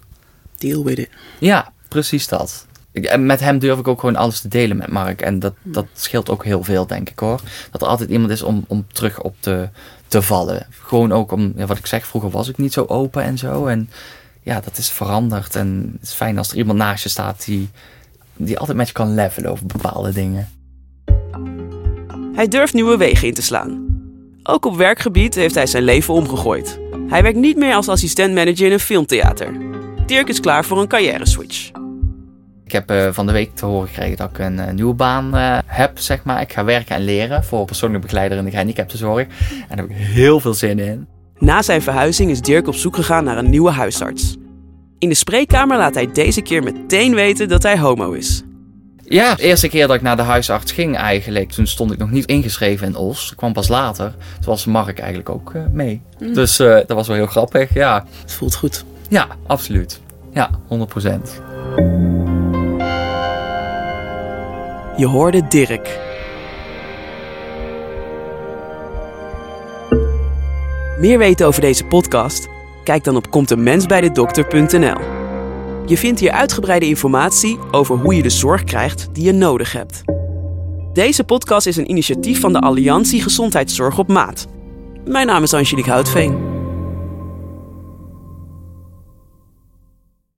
Deal 0.58 0.84
with 0.84 0.98
it. 0.98 1.08
Ja, 1.38 1.72
precies 1.88 2.28
dat. 2.28 2.66
En 2.92 3.26
met 3.26 3.40
hem 3.40 3.58
durf 3.58 3.78
ik 3.78 3.88
ook 3.88 4.00
gewoon 4.00 4.16
alles 4.16 4.40
te 4.40 4.48
delen 4.48 4.76
met 4.76 4.90
Mark. 4.90 5.22
En 5.22 5.38
dat, 5.38 5.54
dat 5.62 5.86
scheelt 5.92 6.30
ook 6.30 6.44
heel 6.44 6.64
veel, 6.64 6.86
denk 6.86 7.10
ik 7.10 7.18
hoor. 7.18 7.40
Dat 7.70 7.82
er 7.82 7.88
altijd 7.88 8.10
iemand 8.10 8.30
is 8.30 8.42
om, 8.42 8.64
om 8.68 8.86
terug 8.92 9.20
op 9.20 9.36
te, 9.40 9.68
vallen. 10.22 10.66
Gewoon 10.70 11.12
ook 11.12 11.32
om, 11.32 11.52
ja, 11.56 11.66
wat 11.66 11.78
ik 11.78 11.86
zeg, 11.86 12.06
vroeger 12.06 12.30
was 12.30 12.48
ik 12.48 12.58
niet 12.58 12.72
zo 12.72 12.84
open 12.84 13.22
en 13.22 13.38
zo. 13.38 13.66
En 13.66 13.90
ja, 14.42 14.60
dat 14.60 14.78
is 14.78 14.90
veranderd. 14.90 15.56
En 15.56 15.90
het 15.92 16.02
is 16.02 16.12
fijn 16.12 16.38
als 16.38 16.50
er 16.50 16.56
iemand 16.56 16.78
naast 16.78 17.02
je 17.02 17.08
staat 17.08 17.44
die, 17.44 17.68
die 18.36 18.58
altijd 18.58 18.76
met 18.76 18.86
je 18.86 18.92
kan 18.92 19.14
levelen 19.14 19.50
over 19.50 19.66
bepaalde 19.66 20.12
dingen. 20.12 20.48
Hij 22.34 22.48
durft 22.48 22.74
nieuwe 22.74 22.96
wegen 22.96 23.28
in 23.28 23.34
te 23.34 23.42
slaan. 23.42 23.86
Ook 24.42 24.64
op 24.66 24.76
werkgebied 24.76 25.34
heeft 25.34 25.54
hij 25.54 25.66
zijn 25.66 25.82
leven 25.82 26.14
omgegooid. 26.14 26.78
Hij 27.08 27.22
werkt 27.22 27.38
niet 27.38 27.56
meer 27.56 27.74
als 27.74 27.88
assistent-manager 27.88 28.66
in 28.66 28.72
een 28.72 28.80
filmtheater. 28.80 29.52
Dirk 30.06 30.28
is 30.28 30.40
klaar 30.40 30.64
voor 30.64 30.80
een 30.80 30.88
carrière-switch. 30.88 31.68
Ik 31.68 31.83
heb 32.74 32.90
eh, 32.90 33.08
van 33.12 33.26
de 33.26 33.32
week 33.32 33.54
te 33.54 33.66
horen 33.66 33.88
gekregen 33.88 34.16
dat 34.16 34.30
ik 34.30 34.38
een 34.38 34.58
eh, 34.58 34.72
nieuwe 34.72 34.94
baan 34.94 35.36
eh, 35.36 35.58
heb, 35.66 35.98
zeg 35.98 36.24
maar. 36.24 36.40
Ik 36.40 36.52
ga 36.52 36.64
werken 36.64 36.96
en 36.96 37.04
leren 37.04 37.44
voor 37.44 37.64
persoonlijk 37.64 38.02
begeleider 38.02 38.38
in 38.38 38.44
de 38.44 38.50
gehandicaptenzorg. 38.50 39.26
En 39.68 39.76
daar 39.76 39.86
heb 39.86 39.90
ik 39.90 39.96
heel 39.96 40.40
veel 40.40 40.54
zin 40.54 40.78
in. 40.78 41.06
Na 41.38 41.62
zijn 41.62 41.82
verhuizing 41.82 42.30
is 42.30 42.40
Dirk 42.40 42.66
op 42.66 42.74
zoek 42.74 42.94
gegaan 42.94 43.24
naar 43.24 43.38
een 43.38 43.50
nieuwe 43.50 43.70
huisarts. 43.70 44.36
In 44.98 45.08
de 45.08 45.14
spreekkamer 45.14 45.76
laat 45.76 45.94
hij 45.94 46.12
deze 46.12 46.40
keer 46.40 46.62
meteen 46.62 47.14
weten 47.14 47.48
dat 47.48 47.62
hij 47.62 47.78
homo 47.78 48.12
is. 48.12 48.42
Ja, 49.04 49.34
de 49.34 49.42
eerste 49.42 49.68
keer 49.68 49.86
dat 49.86 49.96
ik 49.96 50.02
naar 50.02 50.16
de 50.16 50.22
huisarts 50.22 50.72
ging 50.72 50.96
eigenlijk, 50.96 51.52
toen 51.52 51.66
stond 51.66 51.92
ik 51.92 51.98
nog 51.98 52.10
niet 52.10 52.24
ingeschreven 52.24 52.86
in 52.86 52.96
Os. 52.96 53.28
Dat 53.28 53.38
kwam 53.38 53.52
pas 53.52 53.68
later. 53.68 54.10
Toen 54.10 54.44
was 54.44 54.64
Mark 54.64 54.98
eigenlijk 54.98 55.28
ook 55.28 55.52
mee. 55.72 56.02
Dus 56.18 56.58
eh, 56.58 56.74
dat 56.74 56.92
was 56.92 57.06
wel 57.06 57.16
heel 57.16 57.26
grappig, 57.26 57.74
ja. 57.74 58.04
Het 58.22 58.32
voelt 58.32 58.54
goed. 58.54 58.84
Ja, 59.08 59.26
absoluut. 59.46 60.00
Ja, 60.32 60.50
100%. 60.68 62.33
Je 64.96 65.06
hoorde 65.06 65.46
Dirk. 65.48 66.00
Meer 70.98 71.18
weten 71.18 71.46
over 71.46 71.60
deze 71.60 71.84
podcast? 71.84 72.48
Kijk 72.84 73.04
dan 73.04 73.16
op 73.16 73.30
komtemensbijdedokter.nl. 73.30 74.98
Je 75.86 75.96
vindt 75.96 76.20
hier 76.20 76.30
uitgebreide 76.30 76.86
informatie 76.86 77.58
over 77.70 77.96
hoe 77.96 78.14
je 78.14 78.22
de 78.22 78.30
zorg 78.30 78.64
krijgt 78.64 79.08
die 79.12 79.24
je 79.24 79.32
nodig 79.32 79.72
hebt. 79.72 80.02
Deze 80.92 81.24
podcast 81.24 81.66
is 81.66 81.76
een 81.76 81.90
initiatief 81.90 82.40
van 82.40 82.52
de 82.52 82.60
Alliantie 82.60 83.22
Gezondheidszorg 83.22 83.98
op 83.98 84.08
Maat. 84.08 84.46
Mijn 85.04 85.26
naam 85.26 85.42
is 85.42 85.54
Angelique 85.54 85.90
Houtveen. 85.90 86.53